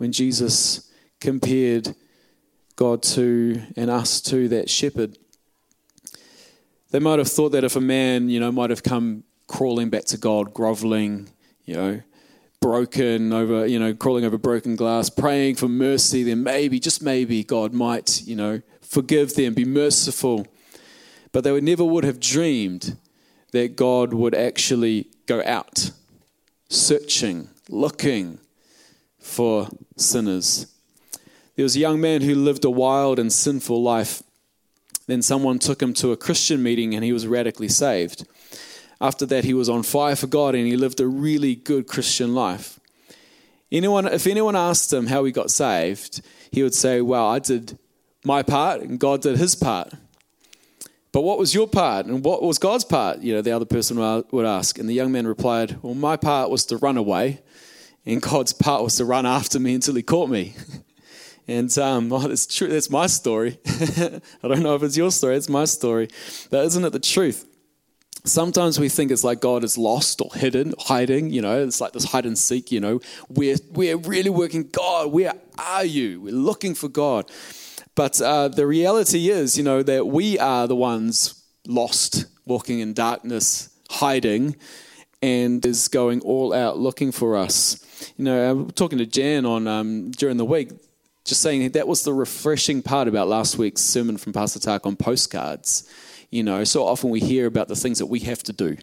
when 0.00 0.12
Jesus 0.12 0.90
compared 1.20 1.94
God 2.74 3.02
to 3.02 3.60
and 3.76 3.90
us 3.90 4.22
to 4.22 4.48
that 4.48 4.70
shepherd. 4.70 5.18
They 6.90 6.98
might 6.98 7.18
have 7.18 7.28
thought 7.28 7.50
that 7.50 7.64
if 7.64 7.76
a 7.76 7.82
man, 7.82 8.30
you 8.30 8.40
know, 8.40 8.50
might 8.50 8.70
have 8.70 8.82
come 8.82 9.24
crawling 9.46 9.90
back 9.90 10.06
to 10.06 10.16
God, 10.16 10.54
groveling, 10.54 11.28
you 11.66 11.74
know, 11.74 12.00
broken 12.62 13.34
over, 13.34 13.66
you 13.66 13.78
know, 13.78 13.92
crawling 13.92 14.24
over 14.24 14.38
broken 14.38 14.74
glass, 14.74 15.10
praying 15.10 15.56
for 15.56 15.68
mercy, 15.68 16.22
then 16.22 16.42
maybe, 16.42 16.80
just 16.80 17.02
maybe, 17.02 17.44
God 17.44 17.74
might, 17.74 18.22
you 18.22 18.36
know, 18.36 18.62
forgive 18.80 19.34
them, 19.34 19.52
be 19.52 19.66
merciful. 19.66 20.46
But 21.30 21.44
they 21.44 21.52
would 21.52 21.62
never 21.62 21.84
would 21.84 22.04
have 22.04 22.20
dreamed 22.20 22.96
that 23.52 23.76
God 23.76 24.14
would 24.14 24.34
actually 24.34 25.08
go 25.26 25.42
out 25.44 25.90
searching, 26.70 27.50
looking 27.68 28.38
for 29.30 29.68
sinners. 29.96 30.66
There 31.56 31.62
was 31.62 31.76
a 31.76 31.80
young 31.80 32.00
man 32.00 32.22
who 32.22 32.34
lived 32.34 32.64
a 32.64 32.70
wild 32.70 33.18
and 33.18 33.32
sinful 33.32 33.82
life. 33.82 34.22
Then 35.06 35.22
someone 35.22 35.58
took 35.58 35.82
him 35.82 35.92
to 35.94 36.12
a 36.12 36.16
Christian 36.16 36.62
meeting 36.62 36.94
and 36.94 37.04
he 37.04 37.12
was 37.12 37.26
radically 37.26 37.68
saved. 37.68 38.26
After 39.00 39.26
that, 39.26 39.44
he 39.44 39.54
was 39.54 39.68
on 39.68 39.82
fire 39.82 40.16
for 40.16 40.26
God 40.26 40.54
and 40.54 40.66
he 40.66 40.76
lived 40.76 41.00
a 41.00 41.06
really 41.06 41.54
good 41.54 41.86
Christian 41.86 42.34
life. 42.34 42.78
Anyone, 43.72 44.06
if 44.06 44.26
anyone 44.26 44.56
asked 44.56 44.92
him 44.92 45.06
how 45.06 45.24
he 45.24 45.32
got 45.32 45.50
saved, 45.50 46.22
he 46.50 46.62
would 46.62 46.74
say, 46.74 47.00
Well, 47.00 47.26
I 47.26 47.38
did 47.38 47.78
my 48.24 48.42
part 48.42 48.80
and 48.80 48.98
God 48.98 49.22
did 49.22 49.38
his 49.38 49.54
part. 49.54 49.92
But 51.12 51.22
what 51.22 51.38
was 51.38 51.54
your 51.54 51.66
part 51.66 52.06
and 52.06 52.24
what 52.24 52.42
was 52.42 52.58
God's 52.58 52.84
part? 52.84 53.20
You 53.20 53.34
know, 53.34 53.42
the 53.42 53.52
other 53.52 53.64
person 53.64 53.98
would 54.30 54.46
ask. 54.46 54.78
And 54.78 54.88
the 54.88 54.94
young 54.94 55.10
man 55.12 55.26
replied, 55.26 55.78
Well, 55.82 55.94
my 55.94 56.16
part 56.16 56.50
was 56.50 56.64
to 56.66 56.76
run 56.76 56.96
away, 56.96 57.42
and 58.06 58.22
God's 58.22 58.52
part 58.52 58.82
was 58.82 58.96
to 58.96 59.04
run 59.04 59.26
after 59.26 59.60
me 59.60 59.74
until 59.74 59.94
he 59.94 60.02
caught 60.02 60.30
me. 60.30 60.54
and 61.48 61.76
um, 61.78 62.12
oh, 62.12 62.20
that's 62.20 62.46
true. 62.46 62.68
That's 62.68 62.90
my 62.90 63.06
story. 63.06 63.58
I 63.66 64.48
don't 64.48 64.62
know 64.62 64.74
if 64.74 64.82
it's 64.82 64.96
your 64.96 65.10
story. 65.10 65.36
It's 65.36 65.48
my 65.48 65.64
story. 65.64 66.08
But 66.50 66.64
isn't 66.66 66.84
it 66.84 66.90
the 66.90 67.00
truth? 67.00 67.46
Sometimes 68.24 68.78
we 68.78 68.88
think 68.88 69.10
it's 69.10 69.24
like 69.24 69.40
God 69.40 69.64
is 69.64 69.78
lost 69.78 70.20
or 70.20 70.28
hidden, 70.34 70.74
hiding, 70.78 71.30
you 71.30 71.40
know, 71.40 71.62
it's 71.62 71.80
like 71.80 71.92
this 71.92 72.04
hide 72.04 72.26
and 72.26 72.36
seek, 72.36 72.70
you 72.70 72.78
know. 72.78 73.00
We're, 73.30 73.56
we're 73.72 73.96
really 73.96 74.28
working, 74.28 74.68
God, 74.70 75.10
where 75.10 75.32
are 75.58 75.84
you? 75.86 76.20
We're 76.20 76.34
looking 76.34 76.74
for 76.74 76.88
God. 76.88 77.30
But 77.94 78.20
uh, 78.20 78.48
the 78.48 78.66
reality 78.66 79.30
is, 79.30 79.56
you 79.56 79.64
know, 79.64 79.82
that 79.82 80.06
we 80.06 80.38
are 80.38 80.66
the 80.66 80.76
ones 80.76 81.42
lost, 81.66 82.26
walking 82.44 82.80
in 82.80 82.92
darkness, 82.92 83.70
hiding, 83.88 84.56
and 85.22 85.64
is 85.64 85.88
going 85.88 86.20
all 86.20 86.52
out 86.52 86.78
looking 86.78 87.12
for 87.12 87.36
us. 87.36 87.84
You 88.16 88.24
know, 88.24 88.68
talking 88.74 88.98
to 88.98 89.06
Jan 89.06 89.44
on 89.46 89.66
um, 89.66 90.10
during 90.10 90.36
the 90.36 90.44
week, 90.44 90.70
just 91.24 91.42
saying 91.42 91.70
that 91.70 91.88
was 91.88 92.02
the 92.02 92.12
refreshing 92.12 92.82
part 92.82 93.08
about 93.08 93.28
last 93.28 93.58
week's 93.58 93.82
sermon 93.82 94.16
from 94.16 94.32
Pastor 94.32 94.58
Tak 94.58 94.86
on 94.86 94.96
postcards 94.96 95.88
you 96.30 96.44
know, 96.44 96.62
so 96.62 96.86
often 96.86 97.10
we 97.10 97.20
hear 97.20 97.46
about 97.46 97.68
the 97.68 97.74
things 97.74 97.98
that 97.98 98.06
we 98.06 98.20
have 98.20 98.42
to 98.44 98.52
do, 98.52 98.76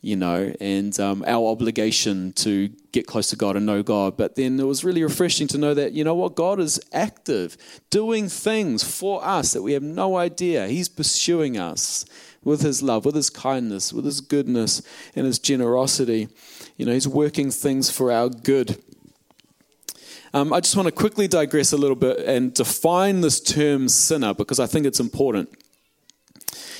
you 0.00 0.16
know, 0.16 0.54
and 0.58 0.98
um, 0.98 1.22
our 1.26 1.48
obligation 1.48 2.32
to 2.32 2.68
get 2.92 3.06
close 3.06 3.28
to 3.28 3.36
God 3.36 3.56
and 3.56 3.66
know 3.66 3.82
God. 3.82 4.16
But 4.16 4.36
then 4.36 4.58
it 4.58 4.64
was 4.64 4.84
really 4.84 5.02
refreshing 5.02 5.46
to 5.48 5.58
know 5.58 5.74
that, 5.74 5.92
you 5.92 6.02
know 6.02 6.14
what, 6.14 6.34
God 6.34 6.60
is 6.60 6.80
active, 6.94 7.58
doing 7.90 8.28
things 8.28 8.82
for 8.82 9.22
us 9.22 9.52
that 9.52 9.62
we 9.62 9.74
have 9.74 9.82
no 9.82 10.16
idea. 10.16 10.66
He's 10.66 10.88
pursuing 10.88 11.58
us 11.58 12.06
with 12.42 12.62
His 12.62 12.82
love, 12.82 13.04
with 13.04 13.14
His 13.14 13.28
kindness, 13.28 13.92
with 13.92 14.06
His 14.06 14.22
goodness, 14.22 14.80
and 15.14 15.26
His 15.26 15.38
generosity. 15.38 16.28
You 16.76 16.86
know, 16.86 16.92
He's 16.92 17.08
working 17.08 17.50
things 17.50 17.90
for 17.90 18.10
our 18.10 18.28
good. 18.28 18.82
Um, 20.32 20.52
I 20.52 20.60
just 20.60 20.74
want 20.74 20.86
to 20.86 20.92
quickly 20.92 21.28
digress 21.28 21.72
a 21.72 21.76
little 21.76 21.96
bit 21.96 22.18
and 22.18 22.52
define 22.52 23.20
this 23.20 23.40
term 23.40 23.88
sinner 23.88 24.34
because 24.34 24.58
I 24.58 24.66
think 24.66 24.84
it's 24.84 24.98
important. 24.98 25.48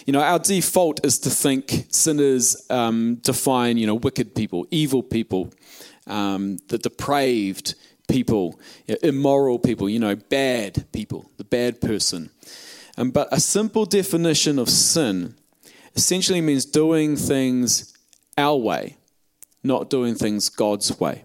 You 0.06 0.12
know, 0.12 0.20
our 0.20 0.38
default 0.38 1.04
is 1.04 1.18
to 1.20 1.30
think 1.30 1.86
sinners 1.90 2.66
um, 2.68 3.16
define, 3.22 3.78
you 3.78 3.86
know, 3.86 3.94
wicked 3.94 4.34
people, 4.34 4.66
evil 4.70 5.02
people, 5.02 5.52
um, 6.06 6.58
the 6.68 6.78
depraved 6.78 7.74
people, 8.08 8.60
immoral 9.02 9.58
people, 9.58 9.88
you 9.88 9.98
know, 9.98 10.14
bad 10.16 10.84
people, 10.92 11.30
the 11.36 11.44
bad 11.44 11.80
person. 11.80 12.30
Um, 12.96 13.10
but 13.10 13.28
a 13.32 13.40
simple 13.40 13.86
definition 13.86 14.58
of 14.58 14.68
sin 14.68 15.34
essentially 15.94 16.40
means 16.40 16.64
doing 16.64 17.16
things 17.16 17.96
our 18.36 18.56
way, 18.56 18.96
not 19.64 19.90
doing 19.90 20.14
things 20.14 20.48
God's 20.48 21.00
way. 21.00 21.24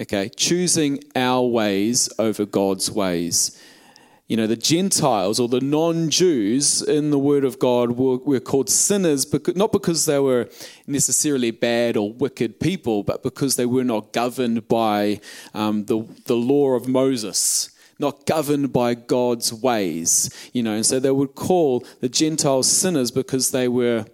Okay, 0.00 0.30
choosing 0.34 1.04
our 1.14 1.44
ways 1.46 2.08
over 2.18 2.44
God's 2.46 2.90
ways 2.90 3.60
you 4.28 4.36
know, 4.36 4.46
the 4.46 4.56
Gentiles 4.56 5.40
or 5.40 5.48
the 5.48 5.60
non 5.60 6.10
Jews 6.10 6.82
in 6.82 7.10
the 7.10 7.18
Word 7.18 7.44
of 7.44 7.58
God 7.58 7.92
were, 7.92 8.18
were 8.18 8.40
called 8.40 8.68
sinners, 8.68 9.24
because, 9.24 9.56
not 9.56 9.72
because 9.72 10.04
they 10.04 10.18
were 10.18 10.50
necessarily 10.86 11.50
bad 11.50 11.96
or 11.96 12.12
wicked 12.12 12.60
people, 12.60 13.02
but 13.02 13.22
because 13.22 13.56
they 13.56 13.64
were 13.64 13.84
not 13.84 14.12
governed 14.12 14.68
by 14.68 15.20
um, 15.54 15.86
the, 15.86 16.06
the 16.26 16.36
law 16.36 16.74
of 16.74 16.86
Moses 16.86 17.70
not 18.00 18.26
governed 18.26 18.72
by 18.72 18.94
God's 18.94 19.52
ways, 19.52 20.30
you 20.52 20.62
know, 20.62 20.74
and 20.74 20.86
so 20.86 21.00
they 21.00 21.10
would 21.10 21.34
call 21.34 21.84
the 21.98 22.08
Gentiles 22.08 22.68
sinners 22.68 23.10
because 23.10 23.50
they 23.50 23.66
were 23.66 24.04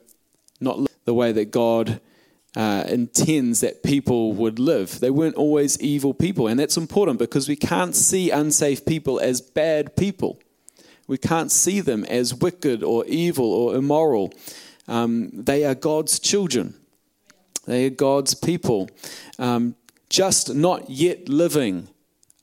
not 0.59 0.79
the 1.05 1.13
way 1.13 1.33
that 1.33 1.51
God 1.51 2.01
uh, 2.57 2.85
intends 2.89 3.61
that 3.61 3.83
people 3.83 4.33
would 4.33 4.59
live. 4.59 5.01
They 5.01 5.11
weren't 5.11 5.35
always 5.35 5.81
evil 5.81 6.15
people. 6.15 6.47
And 6.47 6.59
that's 6.59 6.77
important 6.77 7.19
because 7.19 7.49
we 7.49 7.57
can't 7.57 7.97
see 7.97 8.31
unsafe 8.31 8.85
people 8.87 9.19
as 9.19 9.41
bad 9.41 9.97
people. 9.97 10.39
We 11.07 11.19
can't 11.19 11.51
see 11.51 11.81
them 11.81 12.05
as 12.05 12.35
wicked 12.35 12.83
or 12.83 13.05
evil 13.07 13.53
or 13.53 13.75
immoral. 13.75 14.33
Um, 14.87 15.31
they 15.33 15.65
are 15.65 15.75
God's 15.75 16.19
children, 16.19 16.75
they 17.67 17.87
are 17.87 17.91
God's 17.91 18.35
people, 18.35 18.89
um, 19.39 19.75
just 20.09 20.55
not 20.55 20.91
yet 20.91 21.29
living 21.29 21.89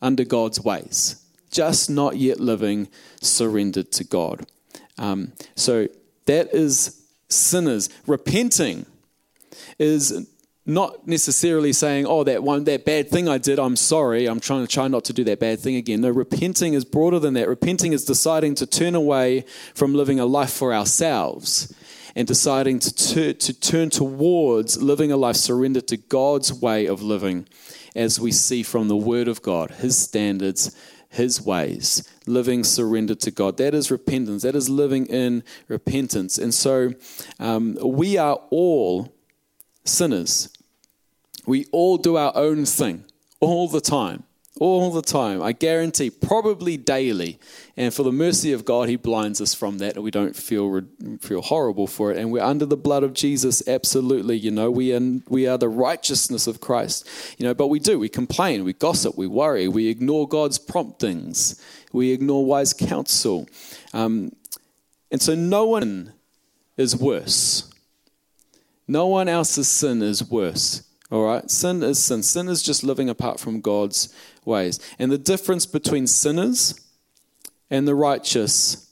under 0.01 0.23
God's 0.23 0.59
ways, 0.59 1.23
just 1.51 1.89
not 1.89 2.17
yet 2.17 2.39
living 2.39 2.87
surrendered 3.21 3.91
to 3.93 4.03
God. 4.03 4.45
Um, 4.97 5.33
so 5.55 5.87
that 6.25 6.53
is 6.53 7.03
sinners 7.29 7.89
repenting 8.07 8.85
is 9.79 10.27
not 10.65 11.07
necessarily 11.07 11.73
saying, 11.73 12.05
oh, 12.05 12.23
that 12.23 12.43
one, 12.43 12.65
that 12.65 12.85
bad 12.85 13.09
thing 13.09 13.27
I 13.27 13.37
did, 13.37 13.57
I'm 13.57 13.75
sorry, 13.75 14.27
I'm 14.27 14.39
trying 14.39 14.65
to 14.65 14.71
try 14.71 14.87
not 14.87 15.05
to 15.05 15.13
do 15.13 15.23
that 15.23 15.39
bad 15.39 15.59
thing 15.59 15.75
again. 15.75 16.01
No, 16.01 16.09
repenting 16.09 16.73
is 16.73 16.85
broader 16.85 17.19
than 17.19 17.33
that. 17.33 17.47
Repenting 17.47 17.93
is 17.93 18.05
deciding 18.05 18.55
to 18.55 18.67
turn 18.67 18.93
away 18.93 19.45
from 19.73 19.95
living 19.95 20.19
a 20.19 20.25
life 20.25 20.51
for 20.51 20.73
ourselves 20.73 21.73
and 22.15 22.27
deciding 22.27 22.79
to, 22.79 23.33
to 23.33 23.53
turn 23.59 23.89
towards 23.89 24.81
living 24.81 25.11
a 25.11 25.17
life 25.17 25.35
surrendered 25.35 25.87
to 25.87 25.97
God's 25.97 26.53
way 26.53 26.85
of 26.85 27.01
living 27.01 27.47
as 27.95 28.19
we 28.19 28.31
see 28.31 28.63
from 28.63 28.87
the 28.87 28.95
Word 28.97 29.27
of 29.27 29.41
God, 29.41 29.71
His 29.71 29.97
standards, 29.97 30.75
His 31.09 31.41
ways, 31.41 32.07
living 32.27 32.63
surrendered 32.63 33.19
to 33.21 33.31
God. 33.31 33.57
That 33.57 33.73
is 33.73 33.89
repentance. 33.89 34.43
That 34.43 34.55
is 34.55 34.69
living 34.69 35.07
in 35.07 35.43
repentance. 35.67 36.37
And 36.37 36.53
so 36.53 36.93
um, 37.39 37.77
we 37.81 38.17
are 38.17 38.39
all 38.51 39.11
sinners. 39.83 40.49
We 41.45 41.65
all 41.71 41.97
do 41.97 42.17
our 42.17 42.31
own 42.35 42.65
thing 42.65 43.05
all 43.39 43.67
the 43.67 43.81
time. 43.81 44.23
All 44.59 44.91
the 44.91 45.01
time. 45.01 45.41
I 45.41 45.53
guarantee, 45.53 46.11
probably 46.11 46.77
daily. 46.77 47.39
And 47.75 47.91
for 47.91 48.03
the 48.03 48.11
mercy 48.11 48.53
of 48.53 48.63
God, 48.63 48.89
He 48.89 48.95
blinds 48.95 49.41
us 49.41 49.55
from 49.55 49.79
that 49.79 49.95
and 49.95 50.03
we 50.03 50.11
don't 50.11 50.35
feel, 50.35 50.81
feel 51.19 51.41
horrible 51.41 51.87
for 51.87 52.11
it. 52.11 52.17
And 52.17 52.31
we're 52.31 52.43
under 52.43 52.65
the 52.65 52.77
blood 52.77 53.01
of 53.01 53.13
Jesus, 53.13 53.67
absolutely. 53.67 54.37
You 54.37 54.51
know, 54.51 54.69
we 54.69 54.93
are, 54.93 55.01
we 55.29 55.47
are 55.47 55.57
the 55.57 55.69
righteousness 55.69 56.45
of 56.45 56.61
Christ. 56.61 57.09
You 57.39 57.45
know, 57.45 57.55
but 57.55 57.67
we 57.67 57.79
do. 57.79 57.97
We 57.97 58.09
complain, 58.09 58.63
we 58.63 58.73
gossip, 58.73 59.17
we 59.17 59.25
worry, 59.25 59.67
we 59.67 59.87
ignore 59.87 60.27
God's 60.27 60.59
promptings, 60.59 61.59
we 61.91 62.11
ignore 62.11 62.45
wise 62.45 62.73
counsel. 62.73 63.47
Um, 63.93 64.35
and 65.09 65.21
so 65.21 65.33
no 65.33 65.65
one 65.65 66.13
is 66.77 66.95
worse 66.95 67.70
no 68.91 69.07
one 69.07 69.29
else's 69.29 69.69
sin 69.69 70.01
is 70.01 70.29
worse. 70.29 70.83
All 71.09 71.23
right? 71.23 71.49
Sin 71.49 71.81
is 71.81 72.03
sin. 72.03 72.23
Sin 72.23 72.49
is 72.49 72.61
just 72.61 72.83
living 72.83 73.09
apart 73.09 73.39
from 73.39 73.61
God's 73.61 74.13
ways. 74.43 74.79
And 74.99 75.11
the 75.11 75.17
difference 75.17 75.65
between 75.65 76.07
sinners 76.07 76.79
and 77.69 77.87
the 77.87 77.95
righteous 77.95 78.89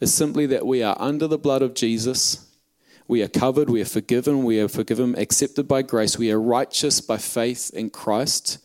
is 0.00 0.14
simply 0.14 0.46
that 0.46 0.66
we 0.66 0.82
are 0.82 0.96
under 1.00 1.26
the 1.26 1.38
blood 1.38 1.62
of 1.62 1.74
Jesus. 1.74 2.46
We 3.08 3.22
are 3.22 3.28
covered, 3.28 3.68
we 3.68 3.82
are 3.82 3.86
forgiven, 3.86 4.44
we 4.44 4.60
are 4.60 4.68
forgiven, 4.68 5.18
accepted 5.18 5.66
by 5.66 5.82
grace, 5.82 6.16
we 6.16 6.30
are 6.30 6.40
righteous 6.40 7.00
by 7.00 7.16
faith 7.18 7.72
in 7.74 7.90
Christ. 7.90 8.58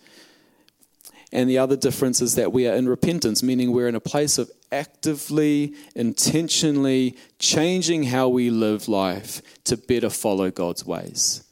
And 1.31 1.49
the 1.49 1.57
other 1.57 1.75
difference 1.75 2.21
is 2.21 2.35
that 2.35 2.53
we 2.53 2.67
are 2.67 2.75
in 2.75 2.87
repentance, 2.87 3.43
meaning 3.43 3.71
we're 3.71 3.87
in 3.87 3.95
a 3.95 3.99
place 3.99 4.37
of 4.37 4.49
actively, 4.71 5.73
intentionally 5.95 7.17
changing 7.39 8.03
how 8.03 8.27
we 8.27 8.49
live 8.49 8.87
life 8.87 9.41
to 9.65 9.77
better 9.77 10.09
follow 10.09 10.51
God's 10.51 10.85
ways. 10.85 11.43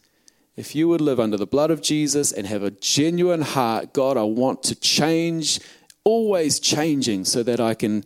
If 0.55 0.75
you 0.75 0.87
would 0.87 1.01
live 1.01 1.19
under 1.19 1.37
the 1.37 1.47
blood 1.47 1.71
of 1.71 1.81
Jesus 1.81 2.31
and 2.31 2.45
have 2.45 2.61
a 2.61 2.71
genuine 2.71 3.41
heart, 3.41 3.93
God, 3.93 4.17
I 4.17 4.23
want 4.23 4.61
to 4.63 4.75
change, 4.75 5.59
always 6.03 6.59
changing, 6.59 7.25
so 7.25 7.41
that 7.43 7.59
I 7.59 7.73
can 7.73 8.03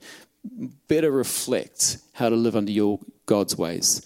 better 0.88 1.12
reflect 1.12 1.98
how 2.14 2.30
to 2.30 2.36
live 2.36 2.56
under 2.56 2.72
your 2.72 3.00
God's 3.26 3.58
ways. 3.58 4.02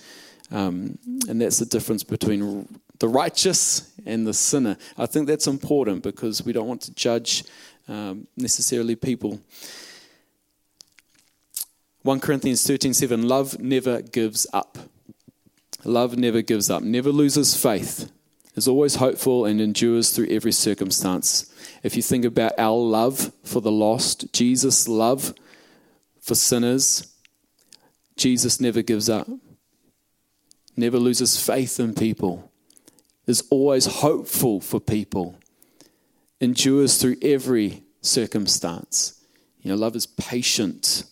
Um, 0.49 0.97
and 1.29 1.39
that's 1.39 1.59
the 1.59 1.65
difference 1.65 2.03
between 2.03 2.67
the 3.01 3.09
righteous 3.09 3.91
and 4.05 4.27
the 4.27 4.33
sinner. 4.33 4.77
I 4.95 5.07
think 5.07 5.25
that's 5.27 5.47
important 5.47 6.03
because 6.03 6.45
we 6.45 6.53
don't 6.53 6.67
want 6.67 6.81
to 6.83 6.93
judge 6.93 7.43
um, 7.87 8.27
necessarily 8.37 8.95
people. 8.95 9.41
1 12.03 12.19
Corinthians 12.19 12.63
13:7 12.63 13.27
love 13.27 13.59
never 13.59 14.03
gives 14.03 14.45
up. 14.53 14.77
Love 15.83 16.15
never 16.15 16.43
gives 16.43 16.69
up, 16.69 16.83
never 16.83 17.11
loses 17.11 17.55
faith. 17.55 18.11
is 18.55 18.67
always 18.67 18.95
hopeful 18.95 19.45
and 19.45 19.59
endures 19.59 20.11
through 20.11 20.27
every 20.29 20.51
circumstance. 20.51 21.51
If 21.81 21.95
you 21.95 22.03
think 22.03 22.23
about 22.23 22.53
our 22.59 22.77
love 22.77 23.31
for 23.43 23.61
the 23.61 23.71
lost, 23.71 24.31
Jesus' 24.31 24.87
love 24.87 25.33
for 26.19 26.35
sinners, 26.35 27.07
Jesus 28.15 28.59
never 28.59 28.83
gives 28.83 29.09
up, 29.09 29.27
never 30.75 30.99
loses 30.99 31.43
faith 31.43 31.79
in 31.79 31.95
people, 31.95 32.50
is 33.31 33.47
always 33.49 33.85
hopeful 33.87 34.61
for 34.61 34.79
people, 34.79 35.39
endures 36.39 36.97
through 37.01 37.15
every 37.23 37.81
circumstance. 38.01 39.23
You 39.61 39.71
know, 39.71 39.77
love 39.77 39.95
is 39.95 40.05
patient. 40.05 41.05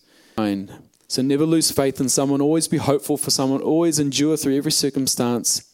So 1.08 1.24
never 1.24 1.46
lose 1.46 1.72
faith 1.72 2.00
in 2.00 2.10
someone, 2.10 2.42
always 2.42 2.68
be 2.68 2.78
hopeful 2.78 3.18
for 3.18 3.32
someone, 3.32 3.62
always 3.62 3.98
endure 3.98 4.38
through 4.38 4.56
every 4.56 4.72
circumstance 4.72 5.74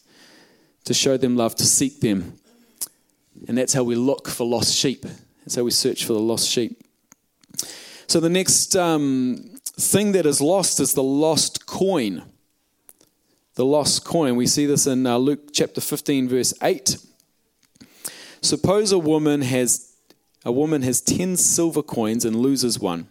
to 0.84 0.94
show 0.94 1.18
them 1.18 1.36
love, 1.36 1.54
to 1.56 1.64
seek 1.64 2.00
them. 2.00 2.38
And 3.46 3.58
that's 3.58 3.74
how 3.74 3.82
we 3.82 3.96
look 3.96 4.28
for 4.28 4.46
lost 4.46 4.74
sheep. 4.74 5.04
That's 5.40 5.56
how 5.56 5.64
we 5.64 5.72
search 5.72 6.06
for 6.06 6.14
the 6.14 6.20
lost 6.20 6.48
sheep. 6.48 6.82
So 8.06 8.20
the 8.20 8.30
next 8.30 8.76
um, 8.76 9.58
thing 9.64 10.12
that 10.12 10.24
is 10.24 10.40
lost 10.40 10.80
is 10.80 10.94
the 10.94 11.02
lost 11.02 11.66
coin. 11.66 12.22
The 13.56 13.64
lost 13.64 14.04
coin. 14.04 14.36
We 14.36 14.46
see 14.46 14.66
this 14.66 14.86
in 14.86 15.06
uh, 15.06 15.16
Luke 15.16 15.48
chapter 15.50 15.80
15, 15.80 16.28
verse 16.28 16.52
8. 16.62 16.98
Suppose 18.42 18.92
a 18.92 18.98
woman 18.98 19.40
has 19.40 19.94
a 20.44 20.52
woman 20.52 20.82
has 20.82 21.00
10 21.00 21.38
silver 21.38 21.82
coins 21.82 22.24
and 22.26 22.36
loses 22.36 22.78
one. 22.78 23.08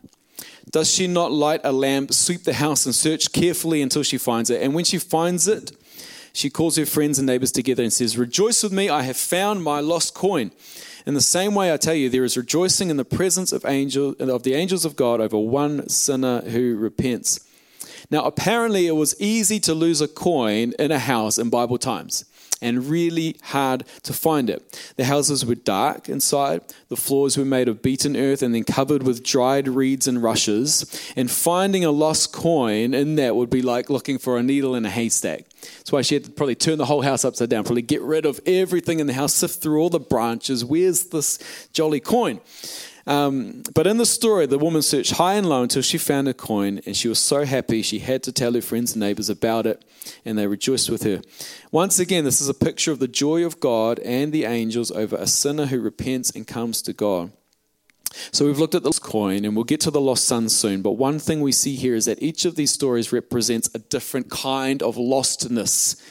Does 0.69 0.89
she 0.89 1.07
not 1.07 1.31
light 1.31 1.61
a 1.63 1.71
lamp, 1.71 2.13
sweep 2.13 2.43
the 2.43 2.53
house, 2.53 2.85
and 2.85 2.93
search 2.93 3.31
carefully 3.31 3.81
until 3.81 4.03
she 4.03 4.19
finds 4.19 4.51
it? 4.51 4.61
And 4.61 4.75
when 4.75 4.85
she 4.85 4.99
finds 4.99 5.47
it, 5.47 5.71
she 6.31 6.51
calls 6.51 6.77
her 6.77 6.85
friends 6.85 7.17
and 7.17 7.25
neighbors 7.25 7.51
together 7.51 7.81
and 7.81 7.91
says, 7.91 8.15
Rejoice 8.15 8.61
with 8.61 8.71
me, 8.71 8.87
I 8.87 9.01
have 9.01 9.17
found 9.17 9.63
my 9.63 9.79
lost 9.79 10.13
coin. 10.13 10.51
In 11.07 11.15
the 11.15 11.21
same 11.21 11.55
way, 11.55 11.73
I 11.73 11.77
tell 11.77 11.95
you, 11.95 12.09
there 12.09 12.23
is 12.23 12.37
rejoicing 12.37 12.91
in 12.91 12.97
the 12.97 13.03
presence 13.03 13.51
of, 13.51 13.65
angel, 13.65 14.15
of 14.19 14.43
the 14.43 14.53
angels 14.53 14.85
of 14.85 14.95
God 14.95 15.19
over 15.21 15.39
one 15.39 15.89
sinner 15.89 16.41
who 16.41 16.77
repents. 16.77 17.44
Now, 18.09 18.24
apparently, 18.24 18.88
it 18.88 18.95
was 18.95 19.19
easy 19.19 19.59
to 19.62 19.74
lose 19.74 20.01
a 20.01 20.07
coin 20.07 20.74
in 20.79 20.91
a 20.91 21.00
house 21.00 21.38
in 21.38 21.50
Bible 21.50 21.77
times 21.77 22.25
and 22.62 22.88
really 22.89 23.35
hard 23.43 23.83
to 24.03 24.13
find 24.13 24.50
it. 24.50 24.93
The 24.95 25.05
houses 25.05 25.45
were 25.45 25.55
dark 25.55 26.09
inside, 26.09 26.62
the 26.89 26.95
floors 26.95 27.38
were 27.38 27.45
made 27.45 27.67
of 27.67 27.81
beaten 27.81 28.15
earth 28.15 28.41
and 28.41 28.55
then 28.55 28.63
covered 28.63 29.03
with 29.03 29.24
dried 29.24 29.67
reeds 29.67 30.07
and 30.07 30.21
rushes. 30.21 31.13
And 31.15 31.29
finding 31.29 31.83
a 31.85 31.91
lost 31.91 32.31
coin 32.31 32.93
in 32.93 33.15
that 33.15 33.35
would 33.35 33.50
be 33.50 33.62
like 33.62 33.89
looking 33.89 34.17
for 34.17 34.38
a 34.38 34.43
needle 34.43 34.75
in 34.75 34.85
a 34.85 34.89
haystack. 34.89 35.45
That's 35.62 35.91
why 35.91 36.01
she 36.01 36.15
had 36.15 36.25
to 36.25 36.31
probably 36.31 36.55
turn 36.55 36.77
the 36.77 36.85
whole 36.85 37.01
house 37.01 37.25
upside 37.25 37.50
down, 37.50 37.63
probably 37.63 37.81
get 37.81 38.01
rid 38.01 38.25
of 38.25 38.39
everything 38.45 39.00
in 39.00 39.07
the 39.07 39.13
house, 39.13 39.33
sift 39.33 39.62
through 39.62 39.79
all 39.79 39.89
the 39.89 40.00
branches. 40.00 40.63
Where's 40.63 41.05
this 41.07 41.39
jolly 41.74 42.00
coin? 42.00 42.39
Um, 43.07 43.62
but 43.75 43.85
in 43.85 43.97
the 43.97 44.05
story, 44.05 44.47
the 44.47 44.57
woman 44.57 44.81
searched 44.81 45.13
high 45.13 45.35
and 45.35 45.47
low 45.47 45.62
until 45.62 45.83
she 45.83 45.97
found 45.97 46.27
a 46.27 46.33
coin, 46.33 46.81
and 46.85 46.97
she 46.97 47.07
was 47.07 47.19
so 47.19 47.45
happy 47.45 47.81
she 47.81 48.00
had 48.00 48.24
to 48.24 48.31
tell 48.31 48.53
her 48.53 48.62
friends 48.62 48.93
and 48.93 49.00
neighbors 49.00 49.29
about 49.29 49.67
it, 49.67 49.85
and 50.25 50.38
they 50.38 50.47
rejoiced 50.47 50.89
with 50.89 51.03
her. 51.03 51.21
Once 51.71 52.00
again, 52.00 52.24
this 52.24 52.41
is 52.41 52.50
a 52.50 52.53
picture 52.53 52.91
of 52.91 53.00
the 53.00 53.07
joy 53.07 53.45
of 53.45 53.59
God 53.59 54.00
and 54.00 54.31
the 54.31 54.45
angels 54.45 54.89
over 54.89 55.15
a 55.17 55.27
sinner 55.27 55.67
who 55.67 55.79
repents 55.79 56.31
and 56.31 56.47
comes 56.47 56.81
to 56.81 56.93
God. 56.93 57.31
So 58.31 58.45
we've 58.45 58.59
looked 58.59 58.75
at 58.75 58.83
this 58.83 58.97
coin, 58.97 59.45
and 59.45 59.55
we'll 59.55 59.65
get 59.65 59.81
to 59.81 59.91
the 59.91 60.01
lost 60.01 60.25
son 60.25 60.50
soon. 60.50 60.81
But 60.81 60.93
one 60.93 61.19
thing 61.19 61.41
we 61.41 61.51
see 61.51 61.75
here 61.75 61.93
is 61.93 62.05
that 62.05 62.24
each 62.24 62.45
of 62.45 62.55
these 62.55 62.71
stories 62.71 63.13
represents 63.13 63.69
a 63.75 63.79
different 63.79 64.31
kind 64.31 64.81
of 64.81 64.95
lostness, 64.95 66.01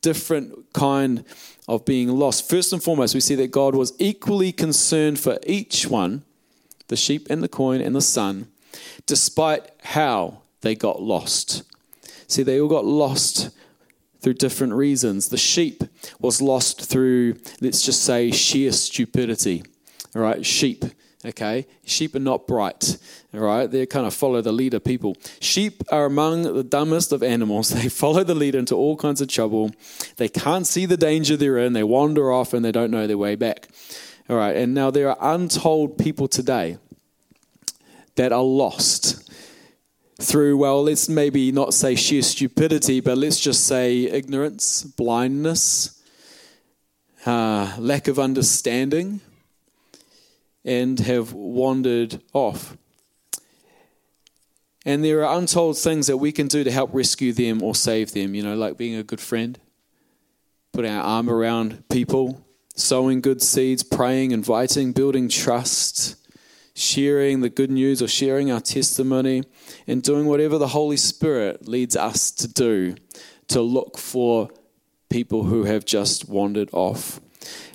different 0.00 0.72
kind 0.72 1.24
of 1.66 1.84
being 1.84 2.08
lost. 2.08 2.48
First 2.48 2.72
and 2.72 2.82
foremost, 2.82 3.14
we 3.14 3.20
see 3.20 3.34
that 3.34 3.50
God 3.50 3.74
was 3.74 3.92
equally 3.98 4.52
concerned 4.52 5.18
for 5.18 5.38
each 5.44 5.86
one 5.86 6.24
the 6.88 6.96
sheep 6.96 7.26
and 7.30 7.42
the 7.42 7.48
coin 7.48 7.80
and 7.80 7.94
the 7.94 8.00
son, 8.00 8.48
despite 9.06 9.70
how 9.82 10.42
they 10.60 10.74
got 10.74 11.00
lost. 11.00 11.62
See, 12.26 12.42
they 12.42 12.60
all 12.60 12.68
got 12.68 12.84
lost 12.84 13.50
through 14.20 14.34
different 14.34 14.74
reasons. 14.74 15.28
The 15.28 15.36
sheep 15.36 15.82
was 16.20 16.42
lost 16.42 16.84
through, 16.84 17.36
let's 17.60 17.82
just 17.82 18.02
say, 18.02 18.30
sheer 18.30 18.72
stupidity. 18.72 19.62
All 20.14 20.22
right, 20.22 20.44
sheep. 20.44 20.84
Okay, 21.24 21.66
sheep 21.84 22.14
are 22.14 22.20
not 22.20 22.46
bright. 22.46 22.96
All 23.34 23.40
right, 23.40 23.68
they 23.68 23.84
kind 23.86 24.06
of 24.06 24.14
follow 24.14 24.40
the 24.40 24.52
leader 24.52 24.78
people. 24.78 25.16
Sheep 25.40 25.82
are 25.90 26.06
among 26.06 26.42
the 26.42 26.62
dumbest 26.62 27.12
of 27.12 27.24
animals. 27.24 27.70
They 27.78 27.88
follow 27.88 28.22
the 28.22 28.36
leader 28.36 28.58
into 28.58 28.76
all 28.76 28.96
kinds 28.96 29.20
of 29.20 29.28
trouble. 29.28 29.72
They 30.16 30.28
can't 30.28 30.66
see 30.66 30.86
the 30.86 30.96
danger 30.96 31.36
they're 31.36 31.58
in. 31.58 31.72
They 31.72 31.82
wander 31.82 32.30
off 32.32 32.54
and 32.54 32.64
they 32.64 32.72
don't 32.72 32.92
know 32.92 33.06
their 33.06 33.18
way 33.18 33.34
back. 33.34 33.68
All 34.30 34.36
right, 34.36 34.56
and 34.56 34.74
now 34.74 34.90
there 34.90 35.08
are 35.08 35.34
untold 35.34 35.96
people 35.96 36.28
today 36.28 36.76
that 38.16 38.30
are 38.30 38.42
lost 38.42 39.32
through, 40.20 40.58
well, 40.58 40.82
let's 40.82 41.08
maybe 41.08 41.50
not 41.50 41.72
say 41.72 41.94
sheer 41.94 42.20
stupidity, 42.20 43.00
but 43.00 43.16
let's 43.16 43.40
just 43.40 43.66
say 43.66 44.02
ignorance, 44.02 44.82
blindness, 44.82 46.02
uh, 47.24 47.74
lack 47.78 48.06
of 48.06 48.18
understanding, 48.18 49.22
and 50.62 50.98
have 51.00 51.32
wandered 51.32 52.20
off. 52.34 52.76
And 54.84 55.02
there 55.02 55.24
are 55.24 55.38
untold 55.38 55.78
things 55.78 56.06
that 56.06 56.18
we 56.18 56.32
can 56.32 56.48
do 56.48 56.64
to 56.64 56.70
help 56.70 56.90
rescue 56.92 57.32
them 57.32 57.62
or 57.62 57.74
save 57.74 58.12
them, 58.12 58.34
you 58.34 58.42
know, 58.42 58.56
like 58.56 58.76
being 58.76 58.96
a 58.96 59.02
good 59.02 59.20
friend, 59.20 59.58
putting 60.74 60.90
our 60.90 61.02
arm 61.02 61.30
around 61.30 61.84
people, 61.88 62.44
sowing 62.78 63.20
good 63.20 63.42
seeds, 63.42 63.82
praying, 63.82 64.30
inviting, 64.30 64.92
building 64.92 65.28
trust, 65.28 66.16
sharing 66.74 67.40
the 67.40 67.48
good 67.48 67.70
news 67.70 68.00
or 68.00 68.08
sharing 68.08 68.50
our 68.50 68.60
testimony, 68.60 69.42
and 69.86 70.02
doing 70.02 70.26
whatever 70.26 70.58
the 70.58 70.68
Holy 70.68 70.96
Spirit 70.96 71.66
leads 71.66 71.96
us 71.96 72.30
to 72.30 72.46
do 72.46 72.94
to 73.48 73.60
look 73.60 73.98
for 73.98 74.48
people 75.08 75.44
who 75.44 75.64
have 75.64 75.84
just 75.84 76.28
wandered 76.28 76.68
off. 76.72 77.20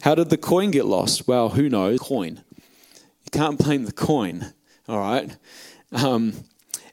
How 0.01 0.15
did 0.15 0.29
the 0.29 0.37
coin 0.37 0.71
get 0.71 0.85
lost? 0.85 1.27
Well, 1.27 1.49
who 1.49 1.67
knows? 1.67 1.99
Coin. 1.99 2.43
You 2.55 3.31
can't 3.31 3.57
blame 3.57 3.85
the 3.85 3.91
coin, 3.91 4.53
all 4.87 4.99
right? 4.99 5.35
Um, 5.91 6.33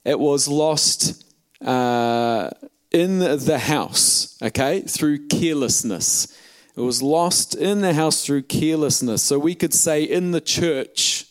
it 0.05 0.19
was 0.19 0.49
lost 0.49 1.25
uh, 1.65 2.51
in 2.91 3.19
the 3.19 3.59
house, 3.59 4.37
okay, 4.43 4.81
through 4.81 5.29
carelessness. 5.29 6.37
It 6.77 6.81
was 6.81 7.03
lost 7.03 7.55
in 7.55 7.81
the 7.81 7.95
house 7.95 8.25
through 8.25 8.43
carelessness. 8.43 9.23
So 9.23 9.39
we 9.39 9.55
could 9.55 9.75
say 9.75 10.03
in 10.03 10.31
the 10.31 10.41
church, 10.41 11.27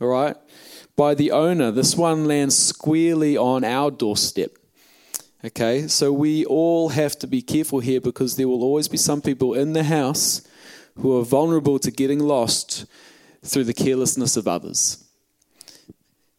all 0.00 0.08
right, 0.08 0.36
by 0.96 1.14
the 1.14 1.30
owner. 1.30 1.70
This 1.70 1.94
one 1.94 2.26
lands 2.26 2.56
squarely 2.56 3.36
on 3.36 3.64
our 3.64 3.90
doorstep. 3.90 4.56
Okay, 5.44 5.86
so 5.86 6.12
we 6.12 6.44
all 6.46 6.88
have 6.88 7.18
to 7.18 7.26
be 7.26 7.42
careful 7.42 7.80
here 7.80 8.00
because 8.00 8.36
there 8.36 8.48
will 8.48 8.62
always 8.62 8.88
be 8.88 8.96
some 8.96 9.20
people 9.20 9.54
in 9.54 9.74
the 9.74 9.84
house 9.84 10.42
who 10.96 11.16
are 11.18 11.24
vulnerable 11.24 11.78
to 11.78 11.90
getting 11.90 12.18
lost 12.18 12.86
through 13.44 13.64
the 13.64 13.74
carelessness 13.74 14.36
of 14.36 14.48
others. 14.48 15.04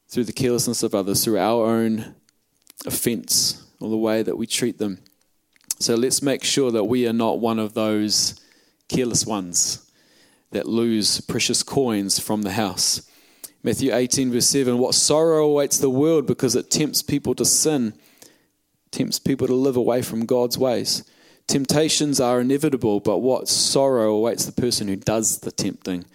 Through 0.09 0.25
the 0.25 0.33
carelessness 0.33 0.83
of 0.83 0.95
others, 0.95 1.23
through 1.23 1.37
our 1.37 1.65
own 1.65 2.15
offense 2.85 3.63
or 3.79 3.89
the 3.89 3.97
way 3.97 4.23
that 4.23 4.37
we 4.37 4.47
treat 4.47 4.77
them. 4.77 4.99
So 5.79 5.95
let's 5.95 6.21
make 6.23 6.43
sure 6.43 6.71
that 6.71 6.85
we 6.85 7.07
are 7.07 7.13
not 7.13 7.39
one 7.39 7.59
of 7.59 7.73
those 7.73 8.39
careless 8.89 9.25
ones 9.25 9.89
that 10.51 10.67
lose 10.67 11.21
precious 11.21 11.61
coins 11.61 12.19
from 12.19 12.41
the 12.41 12.53
house. 12.53 13.07
Matthew 13.61 13.93
18, 13.93 14.31
verse 14.31 14.47
7 14.47 14.77
What 14.79 14.95
sorrow 14.95 15.45
awaits 15.45 15.77
the 15.77 15.89
world 15.89 16.25
because 16.25 16.55
it 16.55 16.71
tempts 16.71 17.03
people 17.03 17.35
to 17.35 17.45
sin, 17.45 17.93
tempts 18.91 19.19
people 19.19 19.45
to 19.45 19.53
live 19.53 19.75
away 19.75 20.01
from 20.01 20.25
God's 20.25 20.57
ways. 20.57 21.03
Temptations 21.47 22.19
are 22.19 22.41
inevitable, 22.41 22.99
but 22.99 23.19
what 23.19 23.47
sorrow 23.47 24.15
awaits 24.15 24.45
the 24.45 24.51
person 24.51 24.87
who 24.87 24.95
does 24.95 25.39
the 25.39 25.51
tempting. 25.51 26.05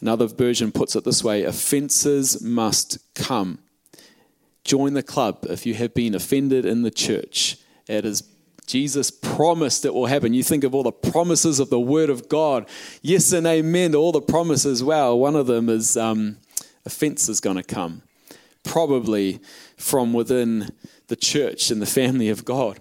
Another 0.00 0.26
version 0.26 0.72
puts 0.72 0.96
it 0.96 1.04
this 1.04 1.24
way 1.24 1.44
offenses 1.44 2.42
must 2.42 2.98
come. 3.14 3.60
Join 4.64 4.94
the 4.94 5.02
club 5.02 5.46
if 5.48 5.64
you 5.64 5.74
have 5.74 5.94
been 5.94 6.14
offended 6.14 6.66
in 6.66 6.82
the 6.82 6.90
church. 6.90 7.56
It 7.86 8.04
is 8.04 8.22
Jesus 8.66 9.10
promised 9.10 9.84
it 9.84 9.94
will 9.94 10.06
happen. 10.06 10.34
You 10.34 10.42
think 10.42 10.64
of 10.64 10.74
all 10.74 10.82
the 10.82 10.92
promises 10.92 11.60
of 11.60 11.70
the 11.70 11.80
Word 11.80 12.10
of 12.10 12.28
God. 12.28 12.68
Yes 13.00 13.32
and 13.32 13.46
amen 13.46 13.92
to 13.92 13.98
all 13.98 14.12
the 14.12 14.20
promises. 14.20 14.82
Wow, 14.82 15.14
one 15.14 15.36
of 15.36 15.46
them 15.46 15.68
is 15.68 15.96
um, 15.96 16.38
offense 16.84 17.28
is 17.28 17.40
going 17.40 17.56
to 17.56 17.62
come, 17.62 18.02
probably 18.64 19.38
from 19.76 20.12
within 20.12 20.70
the 21.06 21.16
church 21.16 21.70
and 21.70 21.80
the 21.80 21.86
family 21.86 22.28
of 22.28 22.44
God. 22.44 22.80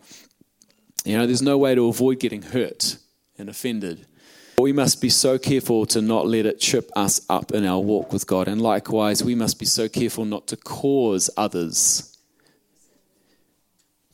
You 1.06 1.18
know, 1.18 1.28
there's 1.28 1.44
no 1.44 1.58
way 1.58 1.76
to 1.76 1.88
avoid 1.88 2.20
getting 2.20 2.42
hurt 2.42 2.98
and 3.38 3.48
offended. 3.48 4.08
We 4.58 4.74
must 4.74 5.02
be 5.02 5.10
so 5.10 5.38
careful 5.38 5.86
to 5.88 6.02
not 6.02 6.26
let 6.26 6.48
it 6.48 6.60
trip 6.60 6.90
us 6.96 7.22
up 7.30 7.52
in 7.52 7.66
our 7.66 7.80
walk 7.80 8.12
with 8.12 8.26
God. 8.26 8.48
And 8.48 8.60
likewise, 8.60 9.24
we 9.24 9.36
must 9.36 9.60
be 9.60 9.66
so 9.66 9.88
careful 9.88 10.26
not 10.26 10.48
to 10.48 10.58
cause 10.58 11.30
others 11.38 12.15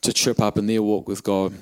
to 0.02 0.14
trip 0.14 0.40
up 0.40 0.58
in 0.58 0.68
their 0.68 0.82
walk 0.82 1.08
with 1.08 1.24
God. 1.24 1.54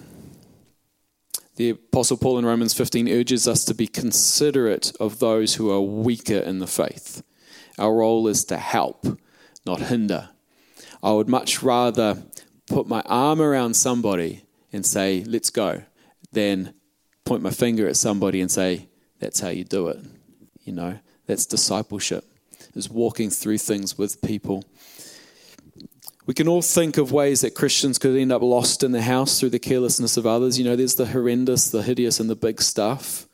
The 1.57 1.71
Apostle 1.71 2.17
Paul 2.17 2.39
in 2.39 2.45
Romans 2.45 2.73
15 2.73 3.09
urges 3.09 3.47
us 3.47 3.65
to 3.65 3.73
be 3.73 3.85
considerate 3.85 4.93
of 4.99 5.19
those 5.19 5.55
who 5.55 5.69
are 5.69 5.81
weaker 5.81 6.37
in 6.37 6.59
the 6.59 6.67
faith. 6.67 7.21
Our 7.77 7.95
role 7.95 8.27
is 8.29 8.45
to 8.45 8.57
help, 8.57 9.05
not 9.65 9.81
hinder. 9.81 10.29
I 11.03 11.11
would 11.11 11.27
much 11.27 11.61
rather 11.61 12.23
put 12.67 12.87
my 12.87 13.01
arm 13.05 13.41
around 13.41 13.73
somebody 13.73 14.43
and 14.71 14.85
say, 14.85 15.23
let's 15.25 15.49
go, 15.49 15.83
than 16.31 16.73
point 17.25 17.43
my 17.43 17.51
finger 17.51 17.87
at 17.87 17.97
somebody 17.97 18.39
and 18.39 18.49
say, 18.49 18.87
that's 19.19 19.39
how 19.41 19.49
you 19.49 19.63
do 19.63 19.87
it. 19.89 19.99
You 20.63 20.73
know, 20.73 20.99
that's 21.25 21.45
discipleship, 21.45 22.23
is 22.73 22.89
walking 22.89 23.29
through 23.29 23.57
things 23.57 23.97
with 23.97 24.21
people. 24.21 24.63
We 26.29 26.35
can 26.35 26.47
all 26.47 26.61
think 26.61 26.97
of 26.97 27.11
ways 27.11 27.41
that 27.41 27.55
Christians 27.55 27.97
could 27.97 28.15
end 28.15 28.31
up 28.31 28.43
lost 28.43 28.83
in 28.83 28.91
the 28.91 29.01
house 29.01 29.39
through 29.39 29.49
the 29.49 29.57
carelessness 29.57 30.15
of 30.15 30.27
others. 30.27 30.59
You 30.59 30.63
know, 30.63 30.75
there's 30.75 30.93
the 30.93 31.07
horrendous, 31.07 31.71
the 31.71 31.81
hideous, 31.81 32.19
and 32.19 32.29
the 32.29 32.35
big 32.35 32.61
stuff, 32.61 33.25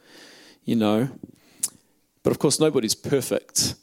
you 0.64 0.78
know. 0.78 1.10
But 2.24 2.32
of 2.32 2.40
course, 2.40 2.58
nobody's 2.58 2.96
perfect. 2.96 3.76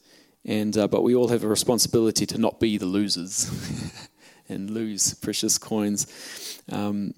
And, 0.47 0.75
uh, 0.79 0.89
but 0.89 1.03
we 1.03 1.15
all 1.15 1.29
have 1.29 1.45
a 1.45 1.47
responsibility 1.47 2.25
to 2.25 2.39
not 2.39 2.59
be 2.59 2.79
the 2.79 2.87
losers 2.87 3.51
and 4.49 4.71
lose 4.71 5.13
precious 5.13 5.59
coins. 5.59 6.63
Um, 6.73 7.13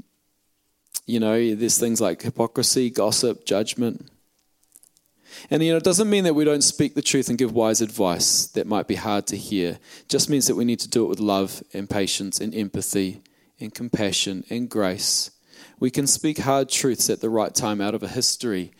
you 1.06 1.20
know, 1.20 1.54
there's 1.54 1.78
things 1.78 2.00
like 2.00 2.22
hypocrisy, 2.22 2.90
gossip, 2.90 3.44
judgment. 3.44 4.10
And 5.50 5.62
you 5.62 5.72
know, 5.72 5.76
it 5.76 5.84
doesn't 5.84 6.10
mean 6.10 6.24
that 6.24 6.34
we 6.34 6.44
don't 6.44 6.62
speak 6.62 6.94
the 6.94 7.02
truth 7.02 7.28
and 7.28 7.38
give 7.38 7.52
wise 7.52 7.80
advice 7.80 8.46
that 8.48 8.66
might 8.66 8.86
be 8.86 8.94
hard 8.94 9.26
to 9.28 9.36
hear. 9.36 9.78
It 10.00 10.08
just 10.08 10.30
means 10.30 10.46
that 10.46 10.54
we 10.54 10.64
need 10.64 10.80
to 10.80 10.88
do 10.88 11.04
it 11.04 11.08
with 11.08 11.20
love 11.20 11.62
and 11.72 11.88
patience 11.88 12.40
and 12.40 12.54
empathy 12.54 13.22
and 13.60 13.74
compassion 13.74 14.44
and 14.50 14.68
grace. 14.68 15.30
We 15.80 15.90
can 15.90 16.06
speak 16.06 16.38
hard 16.38 16.68
truths 16.68 17.10
at 17.10 17.20
the 17.20 17.30
right 17.30 17.54
time 17.54 17.80
out 17.80 17.94
of 17.94 18.02
a 18.02 18.08
history 18.08 18.72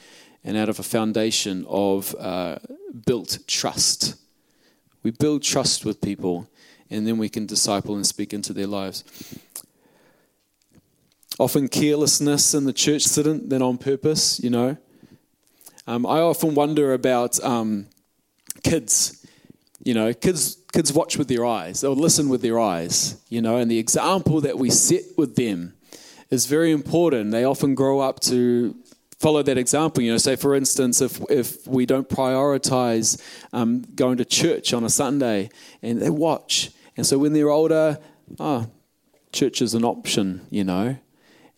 and 0.45 0.57
out 0.57 0.69
of 0.69 0.79
a 0.79 0.83
foundation 0.83 1.65
of 1.69 2.15
uh, 2.17 2.59
built 3.07 3.39
trust. 3.47 4.15
We 5.03 5.11
build 5.11 5.43
trust 5.43 5.85
with 5.85 6.01
people, 6.01 6.49
and 6.91 7.07
then 7.07 7.19
we 7.19 7.29
can 7.29 7.47
disciple 7.47 7.95
and 7.97 8.07
speak 8.07 8.33
into 8.33 8.53
their 8.53 8.67
lives. 8.67 9.05
Often 11.39 11.69
carelessness 11.69 12.55
in 12.55 12.65
the 12.65 12.73
church 12.73 13.05
didn't, 13.05 13.49
then 13.49 13.61
on 13.61 13.77
purpose, 13.77 14.39
you 14.41 14.51
know. 14.51 14.77
Um, 15.87 16.07
I 16.07 16.21
often 16.21 16.55
wonder 16.55 16.95
about 16.95 17.43
um, 17.45 17.89
kids. 18.63 19.25
You 19.83 19.93
know, 19.93 20.15
kids 20.15 20.57
kids 20.73 20.93
watch 20.93 21.19
with 21.19 21.29
their 21.29 21.45
eyes. 21.45 21.83
They'll 21.83 21.95
listen 21.95 22.29
with 22.29 22.41
their 22.43 22.59
eyes. 22.59 23.21
You 23.29 23.43
know, 23.43 23.59
and 23.59 23.71
the 23.71 23.79
example 23.79 24.41
that 24.41 24.59
we 24.59 24.71
set 24.71 25.03
with 25.17 25.37
them 25.37 25.75
is 26.31 26.47
very 26.47 26.73
important. 26.73 27.31
They 27.31 27.45
often 27.45 27.75
grow 27.75 28.01
up 28.01 28.21
to 28.21 28.75
follow 29.19 29.43
that 29.43 29.59
example. 29.59 30.03
You 30.03 30.13
know, 30.13 30.19
say 30.19 30.37
for 30.37 30.55
instance, 30.55 31.03
if 31.03 31.21
if 31.31 31.67
we 31.67 31.85
don't 31.85 32.09
prioritize 32.09 33.21
um, 33.53 33.83
going 33.95 34.17
to 34.19 34.25
church 34.25 34.73
on 34.73 34.85
a 34.85 34.91
Sunday, 34.91 35.51
and 35.83 36.01
they 36.01 36.11
watch, 36.11 36.71
and 36.97 37.07
so 37.07 37.19
when 37.19 37.35
they're 37.35 37.51
older, 37.51 37.99
oh, 38.41 38.67
church 39.33 39.61
is 39.61 39.75
an 39.75 39.85
option. 39.85 40.47
You 40.49 40.65
know, 40.65 40.97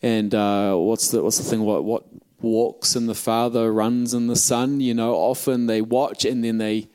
and 0.02 0.34
uh, 0.34 0.74
what's 0.74 1.10
the 1.10 1.22
what's 1.22 1.38
the 1.38 1.44
thing? 1.44 1.60
What 1.60 1.84
what 1.84 2.04
walks 2.40 2.96
in 2.96 3.06
the 3.06 3.14
Father, 3.14 3.72
runs 3.72 4.14
in 4.14 4.26
the 4.26 4.36
Son. 4.36 4.80
You 4.80 4.94
know, 4.94 5.14
often 5.14 5.66
they 5.66 5.80
watch 5.80 6.24
and 6.24 6.44
then 6.44 6.58
they 6.58 6.88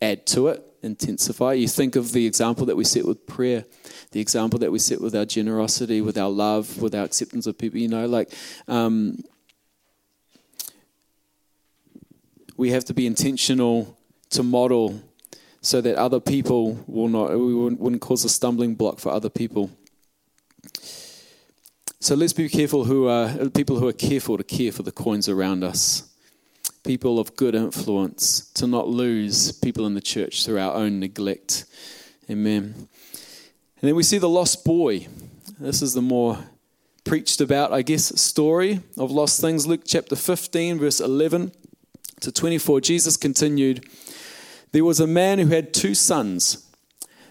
add 0.00 0.26
to 0.28 0.48
it, 0.48 0.64
intensify. 0.82 1.54
You 1.54 1.68
think 1.68 1.96
of 1.96 2.12
the 2.12 2.26
example 2.26 2.66
that 2.66 2.76
we 2.76 2.84
set 2.84 3.04
with 3.04 3.26
prayer, 3.26 3.64
the 4.12 4.20
example 4.20 4.58
that 4.60 4.72
we 4.72 4.78
set 4.78 5.00
with 5.00 5.14
our 5.14 5.24
generosity, 5.24 6.00
with 6.00 6.16
our 6.16 6.30
love, 6.30 6.80
with 6.80 6.94
our 6.94 7.04
acceptance 7.04 7.46
of 7.46 7.58
people. 7.58 7.78
You 7.78 7.88
know, 7.88 8.06
like. 8.06 8.32
Um, 8.66 9.18
we 12.58 12.72
have 12.72 12.84
to 12.84 12.92
be 12.92 13.06
intentional 13.06 13.96
to 14.30 14.42
model 14.42 15.00
so 15.62 15.80
that 15.80 15.96
other 15.96 16.20
people 16.20 16.84
will 16.86 17.08
not 17.08 17.30
we 17.30 17.54
wouldn't 17.54 18.00
cause 18.02 18.24
a 18.24 18.28
stumbling 18.28 18.74
block 18.74 18.98
for 18.98 19.10
other 19.10 19.30
people 19.30 19.70
so 22.08 22.14
let's 22.14 22.32
be 22.32 22.48
careful 22.48 22.86
who 22.86 23.06
are 23.06 23.50
people 23.50 23.78
who 23.78 23.86
are 23.86 23.92
careful 23.92 24.38
to 24.38 24.42
care 24.42 24.72
for 24.72 24.82
the 24.82 24.90
coins 24.90 25.28
around 25.28 25.62
us. 25.62 26.08
People 26.82 27.18
of 27.18 27.36
good 27.36 27.54
influence, 27.54 28.50
to 28.52 28.66
not 28.66 28.88
lose 28.88 29.52
people 29.52 29.84
in 29.86 29.92
the 29.92 30.00
church 30.00 30.46
through 30.46 30.58
our 30.58 30.72
own 30.72 31.00
neglect. 31.00 31.66
Amen. 32.30 32.72
And 32.72 32.88
then 33.82 33.94
we 33.94 34.02
see 34.04 34.16
the 34.16 34.26
lost 34.26 34.64
boy. 34.64 35.06
This 35.60 35.82
is 35.82 35.92
the 35.92 36.00
more 36.00 36.38
preached 37.04 37.42
about, 37.42 37.74
I 37.74 37.82
guess, 37.82 38.18
story 38.18 38.80
of 38.96 39.10
lost 39.10 39.42
things. 39.42 39.66
Luke 39.66 39.82
chapter 39.84 40.16
15, 40.16 40.78
verse 40.78 41.00
11 41.00 41.52
to 42.20 42.32
24. 42.32 42.80
Jesus 42.80 43.18
continued 43.18 43.84
There 44.72 44.82
was 44.82 44.98
a 44.98 45.06
man 45.06 45.38
who 45.40 45.48
had 45.48 45.74
two 45.74 45.94
sons. 45.94 46.67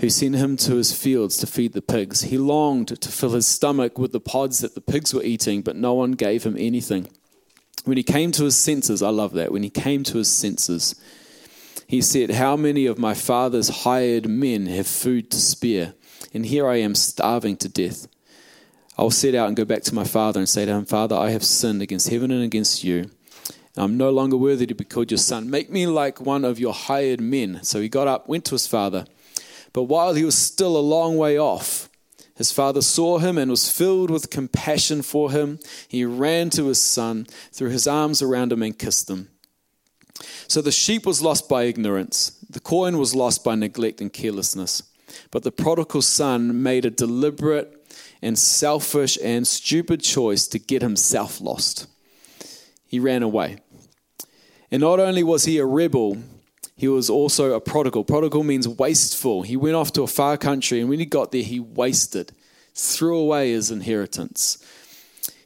who 0.00 0.10
sent 0.10 0.34
him 0.34 0.56
to 0.56 0.74
his 0.74 0.92
fields 0.92 1.36
to 1.36 1.46
feed 1.46 1.72
the 1.72 1.82
pigs. 1.82 2.22
He 2.22 2.38
longed 2.38 3.00
to 3.00 3.08
fill 3.08 3.30
his 3.30 3.46
stomach 3.46 3.98
with 3.98 4.12
the 4.12 4.20
pods 4.20 4.58
that 4.58 4.74
the 4.74 4.80
pigs 4.80 5.14
were 5.14 5.22
eating, 5.22 5.62
but 5.62 5.76
no 5.76 5.94
one 5.94 6.12
gave 6.12 6.44
him 6.44 6.56
anything. 6.58 7.08
When 7.84 7.96
he 7.96 8.02
came 8.02 8.32
to 8.32 8.44
his 8.44 8.56
senses, 8.56 9.02
I 9.02 9.10
love 9.10 9.32
that. 9.34 9.52
When 9.52 9.62
he 9.62 9.70
came 9.70 10.02
to 10.04 10.18
his 10.18 10.32
senses, 10.32 10.94
he 11.86 12.00
said, 12.00 12.32
How 12.32 12.56
many 12.56 12.86
of 12.86 12.98
my 12.98 13.14
father's 13.14 13.84
hired 13.84 14.28
men 14.28 14.66
have 14.66 14.86
food 14.86 15.30
to 15.30 15.36
spare? 15.36 15.94
And 16.32 16.46
here 16.46 16.66
I 16.66 16.76
am 16.76 16.94
starving 16.94 17.56
to 17.58 17.68
death. 17.68 18.08
I'll 18.96 19.10
set 19.10 19.34
out 19.34 19.48
and 19.48 19.56
go 19.56 19.64
back 19.64 19.82
to 19.84 19.94
my 19.94 20.04
father 20.04 20.40
and 20.40 20.48
say 20.48 20.64
to 20.64 20.72
him, 20.72 20.86
Father, 20.86 21.16
I 21.16 21.30
have 21.30 21.44
sinned 21.44 21.82
against 21.82 22.08
heaven 22.08 22.30
and 22.30 22.42
against 22.42 22.84
you. 22.84 23.10
I'm 23.76 23.96
no 23.96 24.10
longer 24.10 24.36
worthy 24.36 24.66
to 24.66 24.74
be 24.74 24.84
called 24.84 25.10
your 25.10 25.18
son. 25.18 25.50
Make 25.50 25.68
me 25.68 25.86
like 25.86 26.20
one 26.20 26.44
of 26.44 26.60
your 26.60 26.72
hired 26.72 27.20
men. 27.20 27.60
So 27.64 27.80
he 27.80 27.88
got 27.88 28.06
up, 28.06 28.28
went 28.28 28.44
to 28.46 28.54
his 28.54 28.68
father. 28.68 29.06
But 29.74 29.82
while 29.82 30.14
he 30.14 30.24
was 30.24 30.38
still 30.38 30.78
a 30.78 30.78
long 30.78 31.18
way 31.18 31.36
off, 31.36 31.90
his 32.36 32.50
father 32.50 32.80
saw 32.80 33.18
him 33.18 33.36
and 33.36 33.50
was 33.50 33.68
filled 33.68 34.08
with 34.08 34.30
compassion 34.30 35.02
for 35.02 35.30
him. 35.30 35.58
He 35.88 36.04
ran 36.04 36.48
to 36.50 36.68
his 36.68 36.80
son, 36.80 37.26
threw 37.52 37.68
his 37.68 37.86
arms 37.86 38.22
around 38.22 38.52
him, 38.52 38.62
and 38.62 38.78
kissed 38.78 39.10
him. 39.10 39.28
So 40.46 40.62
the 40.62 40.72
sheep 40.72 41.04
was 41.04 41.20
lost 41.20 41.48
by 41.48 41.64
ignorance, 41.64 42.38
the 42.48 42.60
coin 42.60 42.98
was 42.98 43.14
lost 43.14 43.44
by 43.44 43.56
neglect 43.56 44.00
and 44.00 44.12
carelessness. 44.12 44.84
But 45.30 45.42
the 45.42 45.52
prodigal 45.52 46.02
son 46.02 46.62
made 46.62 46.84
a 46.84 46.90
deliberate 46.90 47.84
and 48.22 48.38
selfish 48.38 49.18
and 49.22 49.46
stupid 49.46 50.02
choice 50.02 50.46
to 50.48 50.58
get 50.58 50.82
himself 50.82 51.40
lost. 51.40 51.86
He 52.86 53.00
ran 53.00 53.24
away. 53.24 53.58
And 54.70 54.80
not 54.80 55.00
only 55.00 55.22
was 55.22 55.44
he 55.44 55.58
a 55.58 55.66
rebel, 55.66 56.18
he 56.76 56.88
was 56.88 57.08
also 57.08 57.52
a 57.52 57.60
prodigal. 57.60 58.04
Prodigal 58.04 58.42
means 58.42 58.66
wasteful. 58.66 59.42
He 59.42 59.56
went 59.56 59.76
off 59.76 59.92
to 59.92 60.02
a 60.02 60.08
far 60.08 60.36
country, 60.36 60.80
and 60.80 60.88
when 60.88 60.98
he 60.98 61.06
got 61.06 61.30
there, 61.30 61.42
he 61.42 61.60
wasted, 61.60 62.32
threw 62.74 63.16
away 63.16 63.52
his 63.52 63.70
inheritance. 63.70 64.58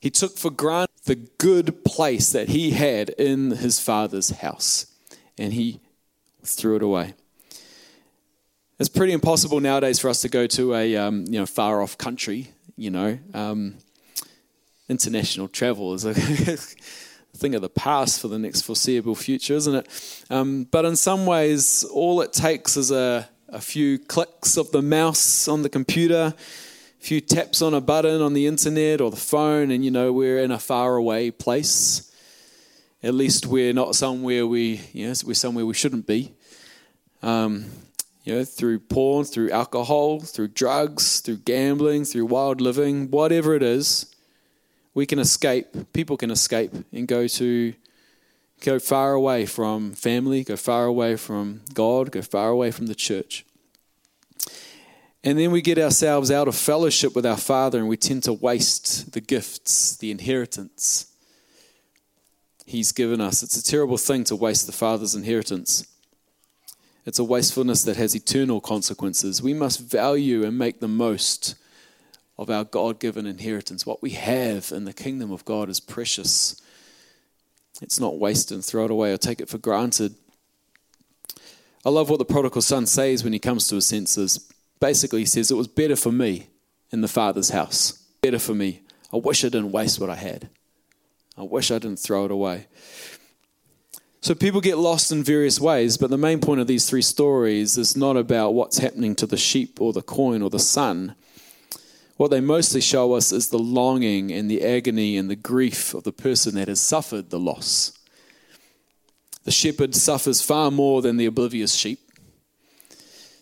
He 0.01 0.11
took 0.11 0.39
for 0.39 0.51
granted 0.51 0.89
the 1.05 1.17
good 1.17 1.85
place 1.85 2.31
that 2.33 2.49
he 2.49 2.71
had 2.71 3.11
in 3.11 3.51
his 3.53 3.81
father's 3.81 4.31
house, 4.31 4.87
and 5.37 5.53
he 5.53 5.81
threw 6.43 6.77
it 6.77 6.83
away. 6.83 7.15
It's 8.79 8.89
pretty 8.89 9.13
impossible 9.13 9.61
nowadays 9.61 9.99
for 9.99 10.09
us 10.09 10.21
to 10.23 10.29
go 10.29 10.47
to 10.47 10.75
a 10.75 10.97
um, 10.97 11.25
you 11.27 11.39
know 11.39 11.47
far 11.47 11.83
off 11.83 11.99
country. 11.99 12.53
You 12.77 12.91
know, 12.91 13.19
um, 13.35 13.75
international 14.89 15.49
travel 15.49 15.95
is 15.95 16.05
a 16.05 16.15
thing 17.39 17.55
of 17.55 17.63
the 17.63 17.69
past 17.69 18.21
for 18.21 18.29
the 18.29 18.39
next 18.39 18.63
foreseeable 18.63 19.15
future, 19.15 19.55
isn't 19.55 19.75
it? 19.75 20.25
Um, 20.29 20.65
but 20.65 20.85
in 20.85 20.97
some 20.97 21.25
ways, 21.25 21.85
all 21.85 22.21
it 22.21 22.33
takes 22.33 22.77
is 22.77 22.91
a, 22.91 23.29
a 23.49 23.61
few 23.61 23.99
clicks 23.99 24.57
of 24.57 24.71
the 24.73 24.83
mouse 24.83 25.47
on 25.49 25.63
the 25.63 25.69
computer, 25.69 26.35
a 26.35 27.05
few 27.05 27.21
taps 27.21 27.63
on 27.63 27.75
a 27.75 27.81
button 27.81 28.21
on 28.21 28.35
the 28.35 28.47
internet 28.47 29.01
or 29.01 29.11
the 29.11 29.17
phone, 29.17 29.71
and 29.71 29.85
you 29.85 29.91
know, 29.91 30.13
we're 30.13 30.41
in 30.41 30.51
a 30.51 30.59
faraway 30.59 31.31
place. 31.31 32.13
At 33.03 33.15
least 33.15 33.47
we're 33.47 33.73
not 33.73 33.95
somewhere 33.95 34.47
we, 34.47 34.81
you 34.93 35.07
know, 35.07 35.15
we're 35.25 35.35
somewhere 35.35 35.65
we 35.65 35.75
shouldn't 35.75 36.07
be. 36.07 36.35
Um, 37.23 37.67
you 38.25 38.35
know, 38.35 38.45
through 38.45 38.81
porn, 38.81 39.25
through 39.25 39.51
alcohol, 39.53 40.21
through 40.21 40.49
drugs, 40.49 41.21
through 41.21 41.39
gambling, 41.39 42.05
through 42.05 42.27
wild 42.27 42.61
living, 42.61 43.11
whatever 43.11 43.55
it 43.55 43.63
is, 43.63 44.15
we 44.99 45.07
can 45.07 45.21
escape, 45.21 45.69
people 45.93 46.17
can 46.17 46.33
escape 46.33 46.73
and 46.93 47.07
go 47.07 47.29
to 47.29 47.73
go 48.63 48.81
far 48.81 49.13
away 49.13 49.47
from 49.47 49.93
family, 49.93 50.43
go 50.43 50.57
far 50.57 50.87
away 50.87 51.15
from 51.15 51.61
God, 51.73 52.11
go 52.11 52.21
far 52.21 52.49
away 52.49 52.73
from 52.73 52.87
the 52.87 52.97
church. 52.97 53.47
And 55.23 55.39
then 55.39 55.53
we 55.53 55.63
get 55.63 55.79
ourselves 55.79 56.33
out 56.33 56.49
of 56.49 56.57
fellowship 56.57 57.15
with 57.15 57.25
our 57.25 57.37
Father 57.37 57.79
and 57.79 57.89
we 57.89 57.97
tend 57.97 58.25
to 58.25 58.33
waste 58.33 59.13
the 59.13 59.21
gifts, 59.21 59.97
the 59.97 60.11
inheritance 60.11 61.07
He's 62.67 62.91
given 62.91 63.21
us. 63.21 63.45
It's 63.45 63.57
a 63.57 63.63
terrible 63.63 63.99
thing 63.99 64.25
to 64.25 64.35
waste 64.35 64.67
the 64.67 64.73
Father's 64.73 65.15
inheritance. 65.15 65.87
It's 67.07 67.21
a 67.21 67.25
wastefulness 67.25 67.85
that 67.85 67.97
has 67.97 68.17
eternal 68.17 68.61
consequences. 68.61 69.41
We 69.41 69.55
must 69.55 69.81
value 69.81 70.45
and 70.45 70.59
make 70.59 70.81
the 70.81 70.89
most 70.89 71.55
of 72.39 72.51
our 72.51 72.65
God 72.65 73.01
given 73.01 73.27
inheritance. 73.27 73.85
What 73.85 74.03
we 74.03 74.11
have 74.11 74.71
in 74.71 74.85
the 74.85 74.93
kingdom 74.93 75.33
of 75.33 75.45
God 75.45 75.69
is 75.69 75.81
precious. 75.81 76.61
It's 77.83 77.99
not 77.99 78.19
wasted 78.19 78.55
and 78.55 78.65
throw 78.65 78.85
it 78.85 78.91
away 78.91 79.13
or 79.13 79.17
take 79.17 79.41
it 79.41 79.49
for 79.49 79.59
granted. 79.59 80.15
I 81.85 81.91
love 81.91 82.11
what 82.11 82.19
the 82.19 82.25
prodigal 82.25 82.63
son 82.63 82.87
says 82.87 83.25
when 83.25 83.33
he 83.33 83.39
comes 83.39 83.67
to 83.69 83.77
his 83.77 83.87
senses. 83.87 84.51
Basically, 84.81 85.21
he 85.21 85.27
says, 85.27 85.51
It 85.51 85.57
was 85.57 85.69
better 85.69 85.97
for 85.97 86.13
me 86.13 86.49
in 86.93 87.01
the 87.01 87.09
Father's 87.09 87.51
house. 87.51 88.05
Better 88.21 88.39
for 88.39 88.55
me. 88.55 88.83
I 89.13 89.17
wish 89.17 89.45
I 89.45 89.49
didn't 89.49 89.73
waste 89.73 90.01
what 90.01 90.11
I 90.11 90.17
had. 90.17 90.49
I 91.37 91.43
wish 91.43 91.71
I 91.71 91.79
didn't 91.79 92.01
throw 92.01 92.25
it 92.25 92.31
away. 92.31 92.67
So 94.21 94.35
people 94.35 94.61
get 94.61 94.79
lost 94.79 95.13
in 95.13 95.23
various 95.23 95.61
ways, 95.61 95.97
but 95.97 96.11
the 96.11 96.19
main 96.19 96.41
point 96.41 96.61
of 96.61 96.67
these 96.67 96.89
three 96.89 97.03
stories 97.03 97.79
is 97.79 97.97
not 97.97 98.17
about 98.17 98.53
what's 98.53 98.79
happening 98.79 99.15
to 99.17 99.27
the 99.27 99.37
sheep 99.37 99.81
or 99.81 99.93
the 99.93 100.03
coin 100.03 100.43
or 100.43 100.51
the 100.51 100.59
son. 100.59 101.15
What 102.19 102.33
they 102.33 102.41
mostly 102.41 102.81
show 102.81 103.13
us 103.13 103.31
is 103.31 103.49
the 103.49 103.61
longing 103.61 104.33
and 104.33 104.51
the 104.51 104.65
agony 104.65 105.17
and 105.17 105.31
the 105.31 105.37
grief 105.37 105.95
of 105.95 106.03
the 106.03 106.13
person 106.13 106.57
that 106.57 106.67
has 106.67 106.81
suffered 106.81 107.31
the 107.31 107.39
loss. 107.39 107.93
The 109.45 109.53
shepherd 109.53 109.95
suffers 109.95 110.43
far 110.43 110.73
more 110.73 111.01
than 111.01 111.17
the 111.17 111.27
oblivious 111.27 111.75
sheep. 111.75 112.01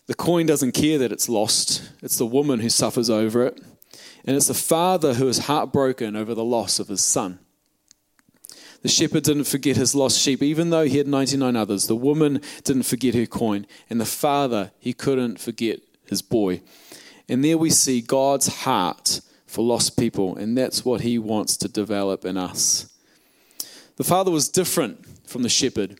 The 0.05 0.13
coin 0.13 0.45
doesn't 0.45 0.73
care 0.73 0.99
that 0.99 1.11
it's 1.11 1.27
lost, 1.27 1.89
it's 2.03 2.19
the 2.19 2.25
woman 2.27 2.59
who 2.59 2.69
suffers 2.69 3.09
over 3.09 3.47
it. 3.47 3.59
And 4.23 4.35
it's 4.35 4.47
the 4.47 4.53
father 4.53 5.15
who 5.15 5.27
is 5.27 5.39
heartbroken 5.39 6.15
over 6.15 6.35
the 6.35 6.43
loss 6.43 6.79
of 6.79 6.87
his 6.87 7.01
son. 7.01 7.39
The 8.83 8.89
shepherd 8.89 9.23
didn't 9.23 9.45
forget 9.45 9.75
his 9.75 9.95
lost 9.95 10.19
sheep, 10.19 10.43
even 10.43 10.69
though 10.69 10.83
he 10.83 10.99
had 10.99 11.07
99 11.07 11.55
others. 11.55 11.87
The 11.87 11.95
woman 11.95 12.41
didn't 12.63 12.83
forget 12.83 13.15
her 13.15 13.25
coin. 13.25 13.65
And 13.89 13.99
the 13.99 14.05
father, 14.05 14.71
he 14.77 14.93
couldn't 14.93 15.39
forget 15.39 15.79
his 16.05 16.21
boy. 16.21 16.61
And 17.29 17.43
there 17.43 17.57
we 17.57 17.69
see 17.69 18.01
God's 18.01 18.47
heart 18.47 19.21
for 19.45 19.63
lost 19.63 19.97
people, 19.97 20.35
and 20.37 20.57
that's 20.57 20.85
what 20.85 21.01
he 21.01 21.17
wants 21.17 21.57
to 21.57 21.67
develop 21.67 22.25
in 22.25 22.37
us. 22.37 22.91
The 23.95 24.03
father 24.03 24.31
was 24.31 24.49
different 24.49 25.05
from 25.27 25.43
the 25.43 25.49
shepherd 25.49 25.99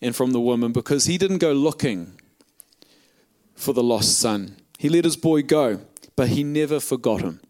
and 0.00 0.14
from 0.14 0.32
the 0.32 0.40
woman 0.40 0.72
because 0.72 1.06
he 1.06 1.18
didn't 1.18 1.38
go 1.38 1.52
looking 1.52 2.12
for 3.54 3.72
the 3.72 3.82
lost 3.82 4.18
son. 4.18 4.56
He 4.78 4.88
let 4.88 5.04
his 5.04 5.16
boy 5.16 5.42
go, 5.42 5.80
but 6.14 6.28
he 6.28 6.44
never 6.44 6.78
forgot 6.78 7.22
him. 7.22 7.40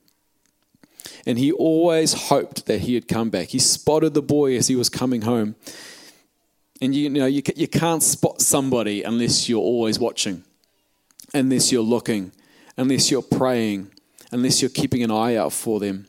And 1.26 1.38
he 1.38 1.52
always 1.52 2.28
hoped 2.28 2.66
that 2.66 2.82
he 2.82 2.94
had 2.94 3.08
come 3.08 3.28
back. 3.28 3.48
He 3.48 3.58
spotted 3.58 4.14
the 4.14 4.22
boy 4.22 4.56
as 4.56 4.68
he 4.68 4.76
was 4.76 4.88
coming 4.88 5.22
home. 5.22 5.56
And 6.80 6.94
you, 6.94 7.10
know, 7.10 7.26
you, 7.26 7.42
you 7.56 7.68
can't 7.68 8.02
spot 8.02 8.40
somebody 8.40 9.02
unless 9.02 9.48
you're 9.48 9.60
always 9.60 9.98
watching, 9.98 10.44
unless 11.34 11.72
you're 11.72 11.82
looking, 11.82 12.32
unless 12.78 13.10
you're 13.10 13.20
praying, 13.20 13.90
unless 14.32 14.62
you're 14.62 14.70
keeping 14.70 15.02
an 15.02 15.10
eye 15.10 15.36
out 15.36 15.52
for 15.52 15.78
them. 15.80 16.06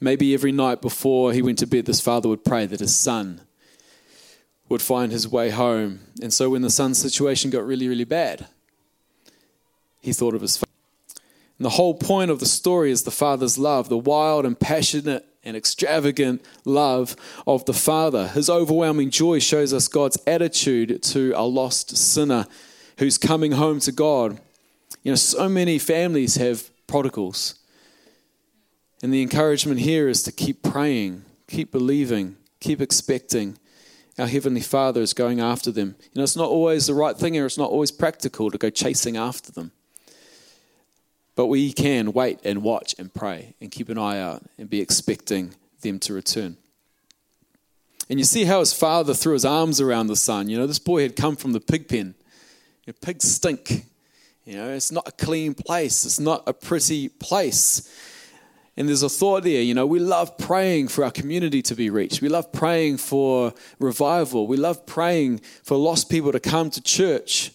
Maybe 0.00 0.34
every 0.34 0.50
night 0.50 0.80
before 0.80 1.32
he 1.32 1.42
went 1.42 1.58
to 1.58 1.66
bed, 1.66 1.84
this 1.84 2.00
father 2.00 2.28
would 2.28 2.44
pray 2.44 2.66
that 2.66 2.80
his 2.80 2.96
son 2.96 3.42
would 4.68 4.80
find 4.80 5.12
his 5.12 5.28
way 5.28 5.50
home. 5.50 6.00
And 6.22 6.32
so 6.32 6.50
when 6.50 6.62
the 6.62 6.70
son's 6.70 6.98
situation 6.98 7.50
got 7.50 7.66
really, 7.66 7.86
really 7.86 8.04
bad, 8.04 8.46
he 10.00 10.14
thought 10.14 10.34
of 10.34 10.40
his 10.40 10.56
father. 10.56 10.72
And 11.58 11.66
the 11.66 11.70
whole 11.70 11.92
point 11.92 12.30
of 12.30 12.40
the 12.40 12.46
story 12.46 12.90
is 12.90 13.02
the 13.02 13.10
Father's 13.10 13.58
love, 13.58 13.90
the 13.90 13.98
wild 13.98 14.46
and 14.46 14.58
passionate 14.58 15.26
and 15.44 15.54
extravagant 15.54 16.42
love 16.64 17.14
of 17.46 17.66
the 17.66 17.74
Father. 17.74 18.28
His 18.28 18.48
overwhelming 18.48 19.10
joy 19.10 19.40
shows 19.40 19.74
us 19.74 19.86
God's 19.86 20.16
attitude 20.26 21.02
to 21.02 21.34
a 21.36 21.44
lost 21.44 21.98
sinner 21.98 22.46
who's 22.96 23.18
coming 23.18 23.52
home 23.52 23.78
to 23.80 23.92
God. 23.92 24.40
You 25.02 25.12
know, 25.12 25.16
so 25.16 25.48
many 25.48 25.78
families 25.78 26.36
have 26.36 26.70
prodigals. 26.86 27.54
And 29.02 29.12
the 29.12 29.22
encouragement 29.22 29.80
here 29.80 30.08
is 30.08 30.22
to 30.24 30.32
keep 30.32 30.62
praying, 30.62 31.24
keep 31.48 31.72
believing, 31.72 32.36
keep 32.60 32.80
expecting. 32.80 33.56
Our 34.18 34.26
Heavenly 34.26 34.60
Father 34.60 35.00
is 35.00 35.14
going 35.14 35.40
after 35.40 35.70
them. 35.70 35.96
You 36.02 36.18
know, 36.18 36.22
it's 36.22 36.36
not 36.36 36.50
always 36.50 36.86
the 36.86 36.94
right 36.94 37.16
thing 37.16 37.38
or 37.38 37.46
it's 37.46 37.56
not 37.56 37.70
always 37.70 37.90
practical 37.90 38.50
to 38.50 38.58
go 38.58 38.68
chasing 38.68 39.16
after 39.16 39.50
them. 39.50 39.72
But 41.34 41.46
we 41.46 41.72
can 41.72 42.12
wait 42.12 42.40
and 42.44 42.62
watch 42.62 42.94
and 42.98 43.14
pray 43.14 43.54
and 43.60 43.70
keep 43.70 43.88
an 43.88 43.96
eye 43.96 44.20
out 44.20 44.42
and 44.58 44.68
be 44.68 44.82
expecting 44.82 45.54
them 45.80 45.98
to 46.00 46.12
return. 46.12 46.58
And 48.10 48.18
you 48.18 48.24
see 48.24 48.44
how 48.44 48.60
his 48.60 48.74
father 48.74 49.14
threw 49.14 49.32
his 49.32 49.44
arms 49.44 49.80
around 49.80 50.08
the 50.08 50.16
son. 50.16 50.50
You 50.50 50.58
know, 50.58 50.66
this 50.66 50.80
boy 50.80 51.02
had 51.02 51.16
come 51.16 51.36
from 51.36 51.52
the 51.52 51.60
pig 51.60 51.88
pen. 51.88 52.14
You 52.84 52.92
know, 52.92 52.94
pigs 53.00 53.30
stink. 53.30 53.86
You 54.50 54.56
know, 54.56 54.70
it's 54.70 54.90
not 54.90 55.06
a 55.06 55.12
clean 55.12 55.54
place, 55.54 56.04
it's 56.04 56.18
not 56.18 56.42
a 56.44 56.52
pretty 56.52 57.08
place. 57.08 57.88
And 58.76 58.88
there's 58.88 59.04
a 59.04 59.08
thought 59.08 59.44
there, 59.44 59.62
you 59.62 59.74
know, 59.74 59.86
we 59.86 60.00
love 60.00 60.36
praying 60.38 60.88
for 60.88 61.04
our 61.04 61.12
community 61.12 61.62
to 61.62 61.76
be 61.76 61.88
reached. 61.88 62.20
We 62.20 62.28
love 62.28 62.50
praying 62.50 62.96
for 62.96 63.54
revival. 63.78 64.48
We 64.48 64.56
love 64.56 64.86
praying 64.86 65.42
for 65.62 65.76
lost 65.76 66.10
people 66.10 66.32
to 66.32 66.40
come 66.40 66.68
to 66.70 66.82
church. 66.82 67.52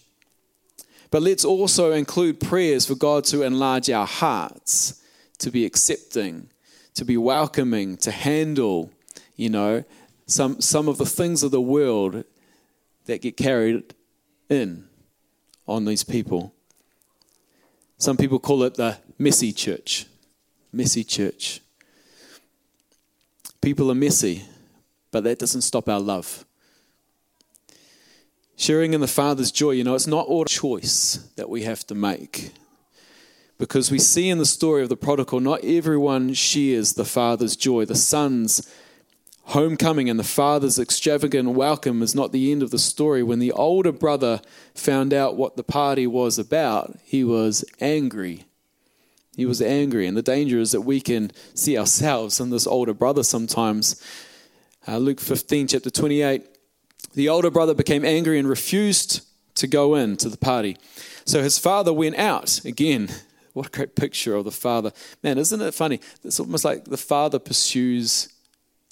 But 1.11 1.21
let's 1.21 1.43
also 1.43 1.91
include 1.91 2.39
prayers 2.39 2.85
for 2.85 2.95
God 2.95 3.25
to 3.25 3.41
enlarge 3.41 3.89
our 3.89 4.07
hearts, 4.07 5.01
to 5.39 5.51
be 5.51 5.65
accepting, 5.65 6.49
to 6.93 7.03
be 7.03 7.17
welcoming, 7.17 7.97
to 7.97 8.11
handle, 8.11 8.89
you 9.35 9.49
know, 9.49 9.83
some, 10.27 10.61
some 10.61 10.87
of 10.87 10.97
the 10.97 11.05
things 11.05 11.43
of 11.43 11.51
the 11.51 11.59
world 11.59 12.23
that 13.05 13.21
get 13.21 13.35
carried 13.35 13.93
in 14.49 14.87
on 15.67 15.83
these 15.83 16.05
people. 16.05 16.54
Some 17.97 18.17
people 18.17 18.39
call 18.39 18.63
it 18.63 18.75
the 18.75 18.97
messy 19.17 19.51
church. 19.51 20.05
Messy 20.71 21.03
church. 21.03 21.61
People 23.61 23.89
are 23.89 23.95
messy, 23.95 24.43
but 25.11 25.23
that 25.23 25.39
doesn't 25.39 25.61
stop 25.61 25.89
our 25.89 25.99
love. 25.99 26.45
Sharing 28.57 28.93
in 28.93 29.01
the 29.01 29.07
Father's 29.07 29.51
joy, 29.51 29.71
you 29.71 29.83
know, 29.83 29.95
it's 29.95 30.07
not 30.07 30.27
all 30.27 30.45
choice 30.45 31.15
that 31.35 31.49
we 31.49 31.63
have 31.63 31.85
to 31.87 31.95
make. 31.95 32.51
Because 33.57 33.89
we 33.89 33.99
see 33.99 34.29
in 34.29 34.37
the 34.37 34.45
story 34.45 34.83
of 34.83 34.89
the 34.89 34.97
prodigal, 34.97 35.39
not 35.39 35.63
everyone 35.63 36.33
shares 36.33 36.93
the 36.93 37.05
Father's 37.05 37.55
joy. 37.55 37.85
The 37.85 37.95
Son's 37.95 38.69
homecoming 39.45 40.09
and 40.09 40.19
the 40.19 40.23
Father's 40.23 40.79
extravagant 40.79 41.49
welcome 41.49 42.01
is 42.01 42.15
not 42.15 42.31
the 42.31 42.51
end 42.51 42.63
of 42.63 42.71
the 42.71 42.79
story. 42.79 43.23
When 43.23 43.39
the 43.39 43.51
older 43.51 43.91
brother 43.91 44.41
found 44.73 45.13
out 45.13 45.35
what 45.35 45.55
the 45.55 45.63
party 45.63 46.07
was 46.07 46.39
about, 46.39 46.97
he 47.03 47.23
was 47.23 47.63
angry. 47.79 48.45
He 49.35 49.45
was 49.45 49.61
angry. 49.61 50.07
And 50.07 50.15
the 50.15 50.21
danger 50.21 50.59
is 50.59 50.71
that 50.71 50.81
we 50.81 51.01
can 51.01 51.31
see 51.53 51.77
ourselves 51.77 52.39
in 52.39 52.49
this 52.49 52.67
older 52.67 52.93
brother 52.93 53.23
sometimes. 53.23 54.01
Uh, 54.87 54.97
Luke 54.97 55.19
15, 55.19 55.67
chapter 55.67 55.89
28 55.89 56.47
the 57.15 57.29
older 57.29 57.49
brother 57.49 57.73
became 57.73 58.05
angry 58.05 58.37
and 58.37 58.47
refused 58.47 59.25
to 59.55 59.67
go 59.67 59.95
in 59.95 60.17
to 60.17 60.29
the 60.29 60.37
party. 60.37 60.77
So 61.23 61.41
his 61.41 61.57
father 61.57 61.93
went 61.93 62.17
out. 62.17 62.63
Again, 62.65 63.09
what 63.53 63.67
a 63.67 63.69
great 63.69 63.95
picture 63.95 64.35
of 64.35 64.45
the 64.45 64.51
father. 64.51 64.91
Man, 65.23 65.37
isn't 65.37 65.61
it 65.61 65.73
funny? 65.73 66.01
It's 66.23 66.39
almost 66.39 66.65
like 66.65 66.85
the 66.85 66.97
father 66.97 67.39
pursues 67.39 68.29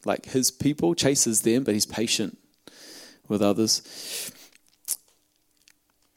like 0.05 0.27
his 0.27 0.51
people, 0.51 0.95
chases 0.95 1.41
them, 1.41 1.63
but 1.63 1.73
he's 1.73 1.85
patient 1.85 2.37
with 3.27 3.41
others. 3.41 4.31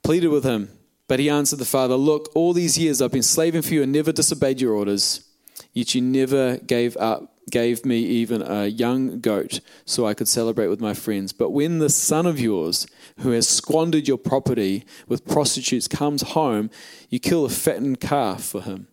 Pleaded 0.03 0.29
with 0.29 0.44
him, 0.44 0.70
but 1.09 1.18
he 1.18 1.29
answered 1.29 1.59
the 1.59 1.64
father, 1.64 1.96
Look, 1.96 2.31
all 2.35 2.53
these 2.53 2.79
years 2.79 3.03
I've 3.03 3.12
been 3.12 3.22
slaving 3.22 3.62
for 3.62 3.75
you 3.75 3.83
and 3.83 3.92
never 3.92 4.12
disobeyed 4.12 4.61
your 4.61 4.75
orders, 4.75 5.29
yet 5.72 5.94
you 5.94 6.01
never 6.01 6.59
gave 6.59 6.96
up 6.96 7.33
gave 7.51 7.85
me 7.85 7.99
even 7.99 8.42
a 8.42 8.66
young 8.66 9.20
goat 9.20 9.61
so 9.85 10.07
I 10.07 10.14
could 10.14 10.29
celebrate 10.29 10.66
with 10.66 10.81
my 10.81 10.94
friends. 10.94 11.33
But 11.33 11.51
when 11.51 11.79
the 11.79 11.90
son 11.90 12.27
of 12.27 12.40
yours, 12.40 12.87
who 13.20 13.31
has 13.31 13.49
squandered 13.49 14.09
your 14.09 14.18
property 14.18 14.85
with 15.07 15.25
prostitutes, 15.25 15.87
comes 15.87 16.22
home, 16.22 16.70
you 17.09 17.20
kill 17.20 17.44
a 17.44 17.49
fattened 17.49 18.01
calf 18.01 18.42
for 18.42 18.62
him. 18.62 18.88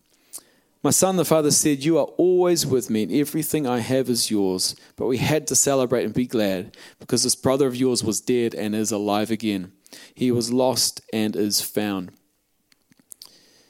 My 0.84 0.89
son, 0.89 1.15
the 1.15 1.24
father 1.24 1.50
said, 1.50 1.86
You 1.86 1.98
are 1.98 2.08
always 2.17 2.65
with 2.65 2.89
me, 2.89 3.04
and 3.04 3.12
everything 3.13 3.65
I 3.65 3.80
have 3.80 4.10
is 4.10 4.30
yours. 4.30 4.76
But 4.98 5.08
we 5.08 5.17
had 5.17 5.48
to 5.48 5.56
celebrate 5.56 6.04
and 6.04 6.13
be 6.13 6.28
glad, 6.28 6.76
because 7.00 7.24
this 7.24 7.36
brother 7.36 7.67
of 7.67 7.76
yours 7.76 8.04
was 8.04 8.19
dead 8.19 8.54
and 8.54 8.76
is 8.76 8.91
alive 8.91 9.32
again. 9.32 9.72
He 10.13 10.30
was 10.30 10.52
lost 10.52 11.00
and 11.13 11.38
is 11.38 11.62
found. 11.62 12.12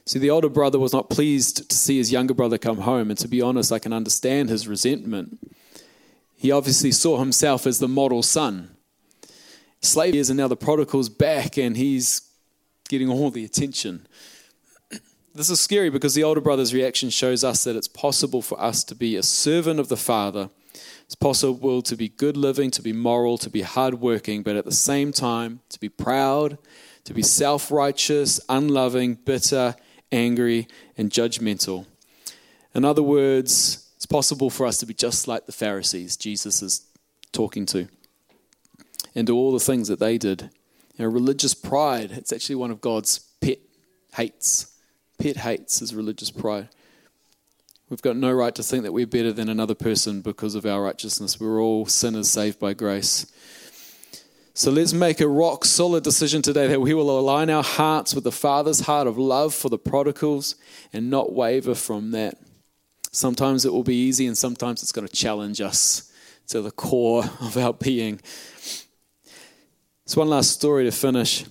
See, 0.06 0.18
the 0.18 0.32
older 0.32 0.50
brother 0.50 0.80
was 0.80 0.92
not 0.92 1.12
pleased 1.12 1.70
to 1.70 1.76
see 1.76 1.98
his 2.00 2.12
younger 2.12 2.34
brother 2.34 2.58
come 2.58 2.80
home, 2.80 3.12
and 3.12 3.20
to 3.20 3.28
be 3.28 3.42
honest, 3.42 3.72
I 3.72 3.80
can 3.80 3.94
understand 3.94 4.50
his 4.50 4.68
resentment. 4.68 5.40
He 6.36 6.52
obviously 6.52 6.92
saw 6.92 7.20
himself 7.20 7.68
as 7.68 7.78
the 7.78 7.88
model 7.88 8.24
son. 8.24 8.76
Slave 9.82 10.16
years, 10.16 10.32
and 10.32 10.38
now 10.38 10.48
the 10.48 10.58
prodigal's 10.58 11.10
back, 11.10 11.58
and 11.58 11.78
he's 11.78 12.22
getting 12.90 13.10
all 13.10 13.30
the 13.30 13.46
attention. 13.46 14.08
This 15.36 15.50
is 15.50 15.60
scary 15.60 15.90
because 15.90 16.14
the 16.14 16.24
older 16.24 16.42
brother's 16.42 16.76
reaction 16.76 17.10
shows 17.10 17.44
us 17.44 17.64
that 17.64 17.76
it's 17.76 17.88
possible 17.88 18.44
for 18.44 18.60
us 18.62 18.84
to 18.84 18.94
be 18.94 19.16
a 19.16 19.24
servant 19.24 19.80
of 19.80 19.88
the 19.88 19.98
Father. 19.98 20.52
It's 21.06 21.16
possible 21.16 21.82
to 21.82 21.96
be 21.96 22.10
good 22.10 22.38
living, 22.38 22.70
to 22.70 22.84
be 22.84 22.94
moral, 22.94 23.40
to 23.40 23.50
be 23.50 23.64
hardworking, 23.64 24.44
but 24.44 24.56
at 24.56 24.66
the 24.66 24.72
same 24.72 25.12
time, 25.12 25.62
to 25.70 25.80
be 25.80 25.90
proud, 25.90 26.60
to 27.06 27.16
be 27.16 27.24
self 27.24 27.72
righteous, 27.72 28.40
unloving, 28.48 29.16
bitter, 29.16 29.76
angry, 30.12 30.68
and 30.98 31.10
judgmental. 31.10 31.88
In 32.76 32.86
other 32.86 33.04
words, 33.04 33.92
it's 33.96 34.06
possible 34.06 34.52
for 34.52 34.68
us 34.68 34.78
to 34.80 34.86
be 34.86 34.94
just 34.94 35.28
like 35.28 35.48
the 35.48 35.52
Pharisees 35.52 36.16
Jesus 36.16 36.62
is 36.62 36.86
talking 37.32 37.66
to 37.68 37.88
and 39.16 39.26
do 39.26 39.36
all 39.36 39.52
the 39.52 39.60
things 39.60 39.88
that 39.88 40.00
they 40.00 40.20
did. 40.20 40.52
You 40.96 41.06
know, 41.06 41.12
religious 41.12 41.56
pride, 41.56 42.12
it's 42.12 42.32
actually 42.32 42.56
one 42.56 42.70
of 42.70 42.82
God's 42.82 43.18
pet 43.42 43.58
hates. 44.16 44.73
Pet 45.20 45.38
hates 45.38 45.82
is 45.82 45.96
religious 45.96 46.32
pride. 46.32 46.70
We've 47.90 48.02
got 48.02 48.18
no 48.18 48.32
right 48.32 48.56
to 48.56 48.64
think 48.64 48.84
that 48.84 48.92
we're 48.92 49.06
better 49.06 49.32
than 49.32 49.50
another 49.50 49.76
person 49.76 50.22
because 50.22 50.56
of 50.56 50.66
our 50.66 50.82
righteousness. 50.82 51.40
We're 51.40 51.62
all 51.62 51.86
sinners 51.86 52.30
saved 52.30 52.60
by 52.60 52.74
grace. 52.74 53.32
So 54.56 54.72
let's 54.72 54.94
make 54.94 55.20
a 55.20 55.28
rock 55.28 55.66
solid 55.66 56.04
decision 56.04 56.42
today 56.42 56.68
that 56.68 56.82
we 56.82 56.94
will 56.94 57.20
align 57.20 57.50
our 57.50 57.64
hearts 57.64 58.14
with 58.14 58.24
the 58.24 58.32
Father's 58.32 58.82
heart 58.82 59.08
of 59.08 59.18
love 59.18 59.54
for 59.54 59.70
the 59.70 59.80
prodigals 59.80 60.56
and 60.92 61.10
not 61.10 61.34
waver 61.34 61.76
from 61.76 62.12
that. 62.12 62.38
Sometimes 63.12 63.66
it 63.66 63.74
will 63.74 63.84
be 63.84 63.96
easy, 63.96 64.26
and 64.26 64.38
sometimes 64.38 64.82
it's 64.82 64.92
going 64.92 65.08
to 65.08 65.16
challenge 65.16 65.62
us 65.62 66.12
to 66.48 66.62
the 66.62 66.72
core 66.72 67.26
of 67.42 67.58
our 67.58 67.74
being. 67.74 68.20
It's 70.04 70.16
one 70.16 70.30
last 70.30 70.52
story 70.52 70.84
to 70.86 70.92
finish. 70.92 71.46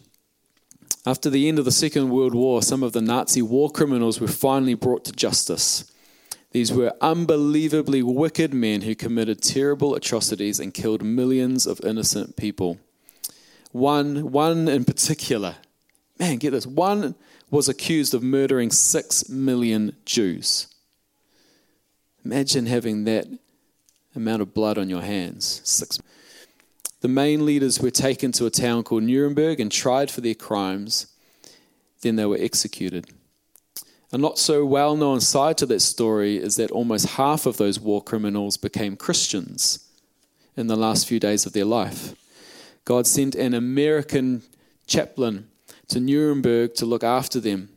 After 1.04 1.28
the 1.28 1.48
end 1.48 1.58
of 1.58 1.64
the 1.64 1.72
Second 1.72 2.10
World 2.10 2.34
War, 2.34 2.62
some 2.62 2.82
of 2.82 2.92
the 2.92 3.00
Nazi 3.00 3.42
war 3.42 3.70
criminals 3.70 4.20
were 4.20 4.28
finally 4.28 4.74
brought 4.74 5.04
to 5.06 5.12
justice. 5.12 5.90
These 6.52 6.72
were 6.72 6.94
unbelievably 7.00 8.02
wicked 8.02 8.54
men 8.54 8.82
who 8.82 8.94
committed 8.94 9.42
terrible 9.42 9.94
atrocities 9.96 10.60
and 10.60 10.72
killed 10.72 11.02
millions 11.02 11.66
of 11.66 11.80
innocent 11.84 12.36
people. 12.36 12.78
One, 13.72 14.30
one 14.30 14.68
in 14.68 14.84
particular, 14.84 15.56
man, 16.20 16.36
get 16.36 16.50
this, 16.50 16.66
one 16.66 17.16
was 17.50 17.68
accused 17.68 18.14
of 18.14 18.22
murdering 18.22 18.70
six 18.70 19.28
million 19.28 19.96
Jews. 20.04 20.68
Imagine 22.24 22.66
having 22.66 23.04
that 23.04 23.26
amount 24.14 24.42
of 24.42 24.54
blood 24.54 24.78
on 24.78 24.88
your 24.88 25.02
hands. 25.02 25.62
Six 25.64 26.00
the 27.02 27.08
main 27.08 27.44
leaders 27.44 27.80
were 27.80 27.90
taken 27.90 28.30
to 28.32 28.46
a 28.46 28.50
town 28.50 28.84
called 28.84 29.02
Nuremberg 29.02 29.58
and 29.58 29.70
tried 29.70 30.08
for 30.08 30.20
their 30.20 30.36
crimes. 30.36 31.08
Then 32.00 32.14
they 32.14 32.24
were 32.24 32.38
executed. 32.38 33.08
A 34.12 34.18
not 34.18 34.38
so 34.38 34.64
well 34.64 34.94
known 34.96 35.20
side 35.20 35.58
to 35.58 35.66
that 35.66 35.80
story 35.80 36.36
is 36.36 36.54
that 36.56 36.70
almost 36.70 37.10
half 37.10 37.44
of 37.44 37.56
those 37.56 37.80
war 37.80 38.02
criminals 38.02 38.56
became 38.56 38.96
Christians 38.96 39.88
in 40.56 40.68
the 40.68 40.76
last 40.76 41.08
few 41.08 41.18
days 41.18 41.44
of 41.44 41.54
their 41.54 41.64
life. 41.64 42.14
God 42.84 43.08
sent 43.08 43.34
an 43.34 43.52
American 43.52 44.42
chaplain 44.86 45.48
to 45.88 45.98
Nuremberg 45.98 46.74
to 46.74 46.86
look 46.86 47.02
after 47.02 47.40
them. 47.40 47.70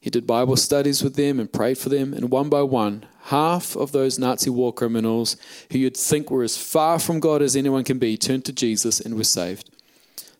He 0.00 0.08
did 0.08 0.26
Bible 0.26 0.56
studies 0.56 1.02
with 1.02 1.16
them 1.16 1.40
and 1.40 1.52
prayed 1.52 1.76
for 1.76 1.90
them, 1.90 2.14
and 2.14 2.30
one 2.30 2.48
by 2.48 2.62
one, 2.62 3.04
half 3.26 3.76
of 3.76 3.90
those 3.90 4.18
Nazi 4.18 4.50
war 4.50 4.72
criminals 4.72 5.36
who 5.72 5.78
you'd 5.78 5.96
think 5.96 6.30
were 6.30 6.44
as 6.44 6.56
far 6.56 6.98
from 6.98 7.18
God 7.18 7.42
as 7.42 7.56
anyone 7.56 7.82
can 7.82 7.98
be 7.98 8.16
turned 8.16 8.44
to 8.44 8.52
Jesus 8.52 9.00
and 9.00 9.16
were 9.16 9.24
saved. 9.24 9.70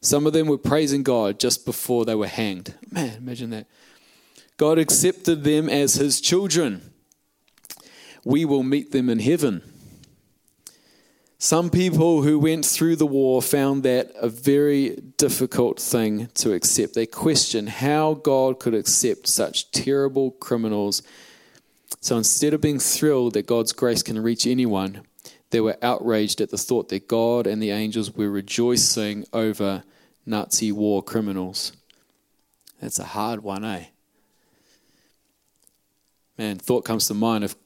Some 0.01 0.27
of 0.27 0.33
them 0.33 0.46
were 0.46 0.59
praising 0.59 1.03
God 1.03 1.40
just 1.40 1.64
before 1.64 2.05
they 2.05 2.14
were 2.14 2.29
hanged. 2.29 2.75
Man, 2.90 3.16
imagine 3.16 3.51
that. 3.51 3.66
God 4.57 4.79
accepted 4.79 5.42
them 5.42 5.68
as 5.68 5.94
his 5.94 6.20
children. 6.20 6.92
We 8.25 8.44
will 8.44 8.62
meet 8.62 8.92
them 8.92 9.09
in 9.09 9.18
heaven. 9.18 9.62
Some 11.38 11.70
people 11.70 12.22
who 12.22 12.38
went 12.38 12.64
through 12.64 12.96
the 12.96 13.07
war 13.07 13.42
found 13.42 13.83
that 13.83 14.12
a 14.14 14.29
very 14.29 14.96
difficult 15.18 15.81
thing 15.81 16.29
to 16.35 16.53
accept. 16.53 16.94
They 16.94 17.07
questioned 17.07 17.68
how 17.68 18.14
God 18.14 18.61
could 18.61 18.75
accept 18.75 19.27
such 19.27 19.70
terrible 19.72 20.31
criminals 20.31 21.03
so 22.07 22.16
instead 22.16 22.55
of 22.55 22.61
being 22.61 22.79
thrilled 22.79 23.35
that 23.35 23.49
God's 23.49 23.73
grace 23.73 24.01
can 24.01 24.23
reach 24.23 24.47
anyone, 24.47 25.03
they 25.51 25.61
were 25.61 25.77
outraged 25.83 26.40
at 26.40 26.51
the 26.51 26.57
thought 26.57 26.88
that 26.90 27.09
God 27.09 27.49
and 27.49 27.61
the 27.61 27.73
angels 27.73 28.14
were 28.14 28.31
rejoicing 28.31 29.25
over 29.33 29.83
Nazi 30.25 30.71
war 30.71 31.03
criminals. 31.03 31.73
That's 32.81 33.01
a 33.01 33.05
hard 33.07 33.42
one, 33.42 33.64
eh? 33.64 33.87
Man, 36.38 36.59
thought 36.59 36.85
comes 36.85 37.09
to 37.09 37.14
mind 37.14 37.42
if, 37.42 37.57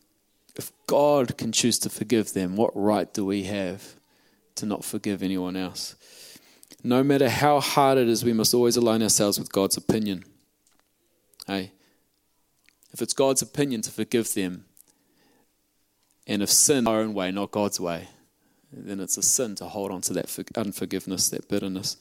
if 0.56 0.72
God 0.86 1.36
can 1.36 1.52
choose 1.52 1.78
to 1.80 1.90
forgive 1.90 2.32
them, 2.32 2.56
what 2.56 2.72
right 2.74 3.12
do 3.12 3.26
we 3.26 3.42
have 3.42 3.94
to 4.54 4.64
not 4.64 4.86
forgive 4.86 5.22
anyone 5.22 5.54
else? 5.54 5.96
No 6.82 7.02
matter 7.02 7.28
how 7.28 7.60
hard 7.60 7.98
it 7.98 8.08
is, 8.08 8.24
we 8.24 8.32
must 8.32 8.54
always 8.54 8.78
align 8.78 9.02
ourselves 9.02 9.38
with 9.38 9.52
God's 9.52 9.76
opinion. 9.76 10.24
Hey, 11.46 11.72
if 12.92 13.00
it's 13.02 13.12
God's 13.12 13.42
opinion 13.42 13.82
to 13.82 13.90
forgive 13.90 14.34
them, 14.34 14.64
and 16.26 16.42
if 16.42 16.50
sin 16.50 16.86
our 16.86 17.00
own 17.00 17.14
way, 17.14 17.30
not 17.30 17.50
God's 17.50 17.80
way, 17.80 18.08
then 18.72 19.00
it's 19.00 19.16
a 19.16 19.22
sin 19.22 19.54
to 19.56 19.64
hold 19.64 19.90
on 19.90 20.00
to 20.02 20.12
that 20.12 20.52
unforgiveness, 20.56 21.28
that 21.30 21.48
bitterness. 21.48 21.96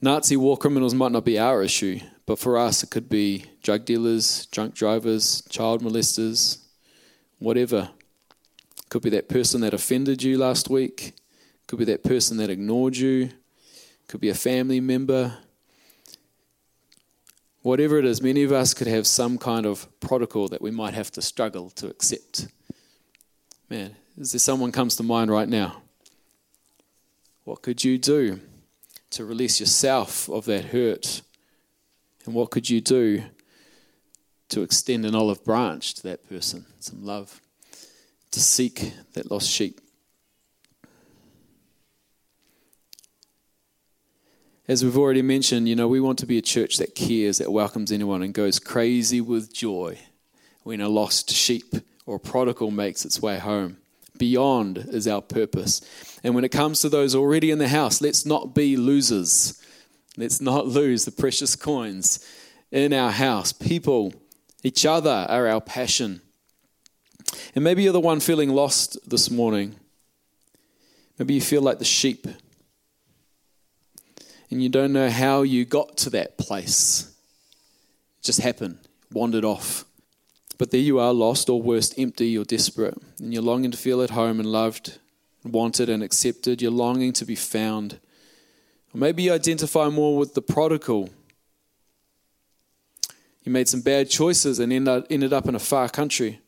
Nazi 0.00 0.36
war 0.36 0.56
criminals 0.56 0.94
might 0.94 1.12
not 1.12 1.24
be 1.24 1.38
our 1.38 1.62
issue, 1.62 2.00
but 2.26 2.38
for 2.38 2.56
us 2.56 2.82
it 2.82 2.90
could 2.90 3.08
be 3.08 3.44
drug 3.62 3.84
dealers, 3.84 4.46
drunk 4.46 4.74
drivers, 4.74 5.42
child 5.50 5.82
molesters, 5.82 6.58
whatever. 7.38 7.90
Could 8.88 9.02
be 9.02 9.10
that 9.10 9.28
person 9.28 9.60
that 9.60 9.74
offended 9.74 10.22
you 10.22 10.38
last 10.38 10.68
week. 10.68 11.12
Could 11.66 11.78
be 11.78 11.84
that 11.84 12.02
person 12.02 12.38
that 12.38 12.50
ignored 12.50 12.96
you. 12.96 13.30
Could 14.08 14.20
be 14.20 14.30
a 14.30 14.34
family 14.34 14.80
member. 14.80 15.36
Whatever 17.62 17.98
it 17.98 18.06
is, 18.06 18.22
many 18.22 18.42
of 18.42 18.52
us 18.52 18.72
could 18.72 18.86
have 18.86 19.06
some 19.06 19.36
kind 19.36 19.66
of 19.66 19.86
prodigal 20.00 20.48
that 20.48 20.62
we 20.62 20.70
might 20.70 20.94
have 20.94 21.10
to 21.12 21.22
struggle 21.22 21.68
to 21.70 21.88
accept. 21.88 22.48
Man, 23.68 23.96
is 24.16 24.32
there 24.32 24.38
someone 24.38 24.72
comes 24.72 24.96
to 24.96 25.02
mind 25.02 25.30
right 25.30 25.48
now? 25.48 25.82
What 27.44 27.60
could 27.60 27.84
you 27.84 27.98
do 27.98 28.40
to 29.10 29.24
release 29.24 29.60
yourself 29.60 30.28
of 30.30 30.46
that 30.46 30.66
hurt? 30.66 31.20
And 32.24 32.34
what 32.34 32.50
could 32.50 32.70
you 32.70 32.80
do 32.80 33.24
to 34.48 34.62
extend 34.62 35.04
an 35.04 35.14
olive 35.14 35.44
branch 35.44 35.94
to 35.94 36.02
that 36.04 36.28
person, 36.28 36.64
some 36.80 37.04
love, 37.04 37.40
to 38.30 38.40
seek 38.40 38.94
that 39.12 39.30
lost 39.30 39.50
sheep? 39.50 39.80
As 44.70 44.84
we've 44.84 44.96
already 44.96 45.20
mentioned, 45.20 45.68
you 45.68 45.74
know, 45.74 45.88
we 45.88 45.98
want 45.98 46.16
to 46.16 46.26
be 46.26 46.38
a 46.38 46.42
church 46.42 46.76
that 46.76 46.94
cares, 46.94 47.38
that 47.38 47.50
welcomes 47.50 47.90
anyone 47.90 48.22
and 48.22 48.32
goes 48.32 48.60
crazy 48.60 49.20
with 49.20 49.52
joy 49.52 49.98
when 50.62 50.80
a 50.80 50.88
lost 50.88 51.28
sheep 51.28 51.74
or 52.06 52.14
a 52.14 52.20
prodigal 52.20 52.70
makes 52.70 53.04
its 53.04 53.20
way 53.20 53.36
home. 53.36 53.78
Beyond 54.16 54.78
is 54.78 55.08
our 55.08 55.22
purpose. 55.22 55.80
And 56.22 56.36
when 56.36 56.44
it 56.44 56.50
comes 56.50 56.82
to 56.82 56.88
those 56.88 57.16
already 57.16 57.50
in 57.50 57.58
the 57.58 57.66
house, 57.66 58.00
let's 58.00 58.24
not 58.24 58.54
be 58.54 58.76
losers. 58.76 59.60
Let's 60.16 60.40
not 60.40 60.66
lose 60.78 61.04
the 61.04 61.10
precious 61.10 61.56
coins 61.56 62.24
in 62.70 62.92
our 62.92 63.10
house. 63.10 63.52
People, 63.52 64.14
each 64.62 64.86
other 64.86 65.26
are 65.28 65.48
our 65.48 65.60
passion. 65.60 66.20
And 67.56 67.64
maybe 67.64 67.82
you're 67.82 67.92
the 67.92 67.98
one 67.98 68.20
feeling 68.20 68.50
lost 68.50 68.98
this 69.04 69.32
morning. 69.32 69.74
Maybe 71.18 71.34
you 71.34 71.40
feel 71.40 71.60
like 71.60 71.80
the 71.80 71.84
sheep 71.84 72.28
and 74.50 74.62
you 74.62 74.68
don't 74.68 74.92
know 74.92 75.08
how 75.08 75.42
you 75.42 75.64
got 75.64 75.96
to 75.98 76.10
that 76.10 76.36
place. 76.36 77.12
It 78.18 78.24
just 78.24 78.40
happened, 78.40 78.78
wandered 79.12 79.44
off. 79.44 79.84
But 80.58 80.72
there 80.72 80.80
you 80.80 80.98
are, 80.98 81.12
lost 81.12 81.48
or 81.48 81.62
worse, 81.62 81.94
empty 81.96 82.36
or 82.36 82.44
desperate, 82.44 82.98
and 83.18 83.32
you're 83.32 83.42
longing 83.42 83.70
to 83.70 83.78
feel 83.78 84.02
at 84.02 84.10
home 84.10 84.40
and 84.40 84.50
loved, 84.50 84.98
wanted 85.44 85.88
and 85.88 86.02
accepted. 86.02 86.60
You're 86.60 86.70
longing 86.70 87.12
to 87.14 87.24
be 87.24 87.36
found. 87.36 87.98
Or 88.92 88.98
maybe 88.98 89.22
you 89.22 89.32
identify 89.32 89.88
more 89.88 90.18
with 90.18 90.34
the 90.34 90.42
prodigal. 90.42 91.08
You 93.44 93.52
made 93.52 93.68
some 93.68 93.80
bad 93.80 94.10
choices 94.10 94.58
and 94.58 94.70
ended 94.72 95.32
up 95.32 95.48
in 95.48 95.54
a 95.54 95.60
far 95.60 95.88
country. 95.88 96.40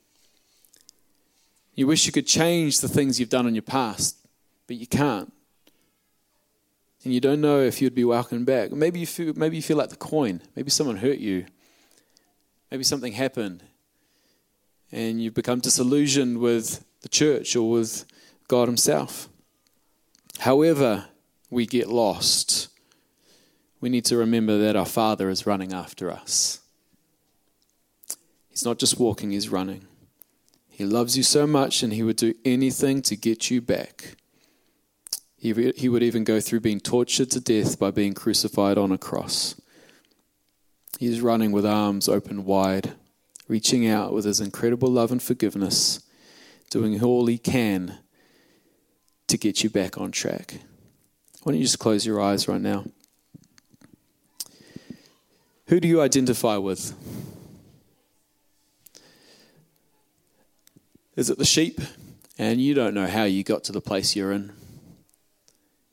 You 1.75 1.87
wish 1.87 2.05
you 2.05 2.13
could 2.13 2.27
change 2.27 2.81
the 2.81 2.89
things 2.89 3.19
you've 3.19 3.31
done 3.31 3.47
in 3.47 3.55
your 3.55 3.63
past, 3.63 4.19
but 4.67 4.77
you 4.77 4.87
can't 4.87 5.33
and 7.05 7.13
you 7.13 7.21
don't 7.21 7.41
know 7.41 7.61
if 7.61 7.83
you'd 7.83 7.95
be 7.95 8.05
welcomed 8.05 8.47
back. 8.47 8.71
Maybe 8.71 9.01
you 9.01 9.07
feel, 9.07 9.33
maybe 9.35 9.57
you 9.57 9.63
feel 9.63 9.77
like 9.77 9.91
the 9.91 9.97
coin. 9.97 10.43
Maybe 10.55 10.71
someone 10.71 10.97
hurt 10.97 11.19
you. 11.19 11.47
Maybe 12.71 12.85
something 12.85 13.13
happened, 13.13 13.63
and 14.91 15.23
you've 15.23 15.35
become 15.35 15.61
disillusioned 15.61 16.39
with 16.39 16.85
the 17.03 17.09
church 17.09 17.55
or 17.55 17.71
with 17.71 18.07
God 18.49 18.67
Himself. 18.67 19.29
However, 20.39 21.07
we 21.51 21.67
get 21.67 21.89
lost, 21.89 22.69
we 23.83 23.91
need 23.91 24.07
to 24.07 24.17
remember 24.17 24.57
that 24.59 24.75
our 24.75 24.87
Father 24.87 25.29
is 25.29 25.47
running 25.47 25.75
after 25.75 26.11
us. 26.11 26.61
He's 28.49 28.65
not 28.65 28.79
just 28.79 28.99
walking, 28.99 29.33
He's 29.33 29.51
running. 29.51 29.87
He 30.71 30.87
loves 30.87 31.17
you 31.17 31.23
so 31.23 31.47
much 31.47 31.83
and 31.83 31.93
He 31.93 32.03
would 32.03 32.17
do 32.17 32.33
anything 32.45 33.03
to 33.03 33.17
get 33.17 33.51
you 33.51 33.61
back. 33.61 34.17
He, 35.43 35.73
he 35.75 35.89
would 35.89 36.05
even 36.05 36.23
go 36.23 36.41
through 36.41 36.61
being 36.61 36.79
tortured 36.79 37.33
to 37.33 37.41
death 37.41 37.77
by 37.77 37.91
being 37.91 38.15
crucified 38.15 38.79
on 38.79 38.93
a 38.93 38.97
cross. 38.97 39.61
He 41.01 41.07
is 41.07 41.21
running 41.21 41.51
with 41.51 41.67
arms 41.67 42.09
open 42.09 42.45
wide, 42.45 42.93
reaching 43.49 43.85
out 43.85 44.13
with 44.13 44.25
his 44.25 44.41
incredible 44.41 44.89
love 44.89 45.11
and 45.11 45.21
forgiveness, 45.21 45.99
doing 46.71 47.03
all 47.03 47.27
he 47.27 47.39
can 47.39 47.99
to 49.27 49.37
get 49.37 49.65
you 49.65 49.69
back 49.69 49.99
on 49.99 50.13
track. 50.13 50.61
Why 51.43 51.51
don't 51.51 51.59
you 51.59 51.65
just 51.65 51.81
close 51.81 52.07
your 52.07 52.21
eyes 52.21 52.47
right 52.47 52.61
now? 52.61 52.85
Who 55.67 55.81
do 55.81 55.89
you 55.89 56.01
identify 56.01 56.57
with? 56.57 56.95
Is 61.17 61.31
it 61.31 61.39
the 61.39 61.45
sheep? 61.45 61.81
And 62.39 62.61
you 62.61 62.75
don't 62.75 62.95
know 62.95 63.09
how 63.09 63.25
you 63.25 63.43
got 63.43 63.65
to 63.65 63.73
the 63.73 63.81
place 63.81 64.15
you're 64.15 64.31
in. 64.31 64.53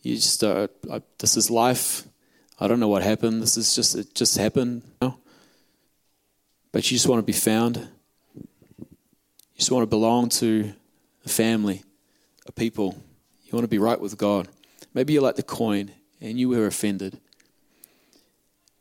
You 0.09 0.15
just, 0.15 0.43
I, 0.43 0.67
this 1.19 1.37
is 1.37 1.51
life. 1.51 2.03
I 2.59 2.67
don't 2.67 2.79
know 2.79 2.87
what 2.87 3.03
happened. 3.03 3.43
This 3.43 3.57
is 3.57 3.75
just, 3.75 3.95
it 3.95 4.15
just 4.15 4.37
happened. 4.37 4.81
You 5.01 5.07
know? 5.07 5.19
But 6.71 6.89
you 6.89 6.95
just 6.95 7.07
want 7.07 7.19
to 7.19 7.25
be 7.25 7.31
found. 7.31 7.77
You 7.77 8.47
just 9.57 9.71
want 9.71 9.83
to 9.83 9.87
belong 9.87 10.29
to 10.29 10.73
a 11.25 11.29
family, 11.29 11.83
a 12.47 12.51
people. 12.51 12.97
You 13.45 13.51
want 13.53 13.65
to 13.65 13.69
be 13.69 13.77
right 13.77 13.99
with 13.99 14.17
God. 14.17 14.47
Maybe 14.95 15.13
you're 15.13 15.21
like 15.21 15.35
the 15.35 15.43
coin 15.43 15.91
and 16.19 16.39
you 16.39 16.49
were 16.49 16.65
offended. 16.65 17.19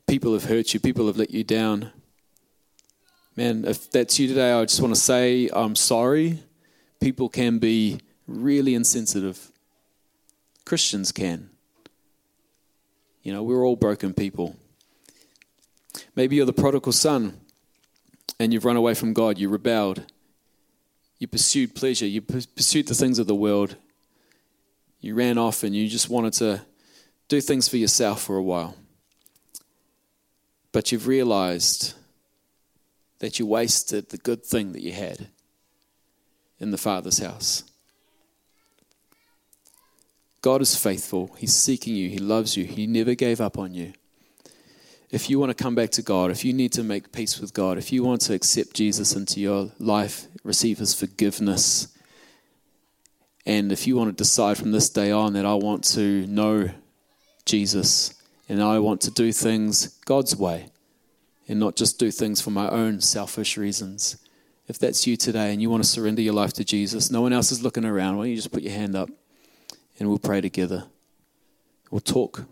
People 0.07 0.33
have 0.33 0.45
hurt 0.45 0.73
you, 0.73 0.81
people 0.81 1.07
have 1.09 1.19
let 1.19 1.31
you 1.31 1.45
down. 1.45 1.93
Man, 3.37 3.67
if 3.67 3.91
that's 3.91 4.19
you 4.19 4.29
today, 4.29 4.53
I 4.53 4.65
just 4.65 4.81
want 4.81 4.95
to 4.95 5.01
say 5.01 5.51
I'm 5.53 5.77
sorry. 5.77 6.43
People 7.01 7.29
can 7.29 7.59
be 7.59 8.01
really 8.27 8.75
insensitive. 8.75 9.53
Christians 10.69 11.13
can. 11.13 11.49
You 13.23 13.33
know, 13.33 13.43
we're 13.43 13.65
all 13.65 13.75
broken 13.75 14.13
people. 14.13 14.55
Maybe 16.15 16.37
you're 16.37 16.45
the 16.45 16.53
prodigal 16.53 16.93
son 16.93 17.41
and 18.39 18.53
you've 18.53 18.67
run 18.67 18.77
away 18.77 18.93
from 18.93 19.15
God, 19.15 19.39
you 19.39 19.49
rebelled, 19.49 20.05
you 21.19 21.27
pursued 21.27 21.75
pleasure, 21.75 22.05
you 22.05 22.21
pursued 22.21 22.87
the 22.87 22.95
things 22.95 23.19
of 23.19 23.27
the 23.27 23.35
world, 23.35 23.77
you 25.01 25.15
ran 25.15 25.39
off 25.39 25.63
and 25.63 25.75
you 25.75 25.89
just 25.89 26.11
wanted 26.11 26.35
to 26.35 26.61
do 27.29 27.41
things 27.41 27.67
for 27.67 27.79
yourself 27.79 28.21
for 28.21 28.37
a 28.37 28.43
while. 28.43 28.77
But 30.71 30.93
you've 30.93 31.07
realized 31.07 31.95
that 33.21 33.39
you 33.39 33.47
wasted 33.47 34.11
the 34.11 34.19
good 34.19 34.45
thing 34.45 34.73
that 34.73 34.83
you 34.83 34.93
had 34.93 35.29
in 36.61 36.73
the 36.73 36.79
Father's 36.79 37.21
house. 37.21 37.65
God 40.49 40.63
is 40.63 40.75
faithful. 40.75 41.31
He's 41.37 41.55
seeking 41.55 41.95
you. 41.95 42.09
He 42.09 42.17
loves 42.17 42.57
you. 42.57 42.65
He 42.65 42.87
never 42.87 43.15
gave 43.15 43.39
up 43.39 43.59
on 43.59 43.75
you. 43.75 43.93
If 45.11 45.29
you 45.29 45.39
want 45.39 45.51
to 45.51 45.63
come 45.63 45.75
back 45.75 45.91
to 45.91 46.03
God, 46.03 46.31
if 46.31 46.43
you 46.43 46.55
need 46.55 46.73
to 46.73 46.83
make 46.83 47.13
peace 47.13 47.39
with 47.39 47.53
God, 47.53 47.77
if 47.77 47.93
you 47.93 48.03
want 48.03 48.23
to 48.23 48.33
accept 48.33 48.73
Jesus 48.73 49.15
into 49.15 49.41
your 49.41 49.71
life, 49.79 50.27
receive 50.45 50.79
His 50.79 50.95
forgiveness, 50.95 51.89
and 53.45 53.71
if 53.71 53.87
you 53.87 53.95
want 53.95 54.09
to 54.09 54.17
decide 54.17 54.57
from 54.57 54.73
this 54.73 54.89
day 54.89 55.11
on 55.11 55.35
that 55.35 55.45
I 55.45 55.53
want 55.53 55.85
to 55.93 56.27
know 56.27 56.71
Jesus 57.45 58.15
and 58.49 58.63
I 58.63 58.79
want 58.79 59.03
to 59.03 59.11
do 59.11 59.33
things 59.33 59.99
God's 60.07 60.35
way 60.35 60.71
and 61.47 61.61
not 61.61 61.77
just 61.77 61.99
do 61.99 62.11
things 62.11 62.41
for 62.41 62.53
my 62.53 62.71
own 62.71 63.03
selfish 63.03 63.59
reasons, 63.59 64.17
if 64.67 64.79
that's 64.79 65.07
you 65.07 65.19
today 65.19 65.53
and 65.53 65.61
you 65.61 65.69
want 65.69 65.83
to 65.83 65.89
surrender 65.91 66.23
your 66.23 66.33
life 66.33 66.55
to 66.55 66.65
Jesus, 66.65 67.11
no 67.11 67.21
one 67.21 67.35
else 67.35 67.53
is 67.53 67.63
looking 67.63 67.85
around, 67.85 68.17
why 68.17 68.23
don't 68.23 68.31
you 68.31 68.37
just 68.37 68.51
put 68.51 68.63
your 68.63 68.73
hand 68.73 68.97
up? 68.97 69.11
And 69.99 70.09
we'll 70.09 70.19
pray 70.19 70.41
together. 70.41 70.85
We'll 71.91 72.01
talk 72.01 72.45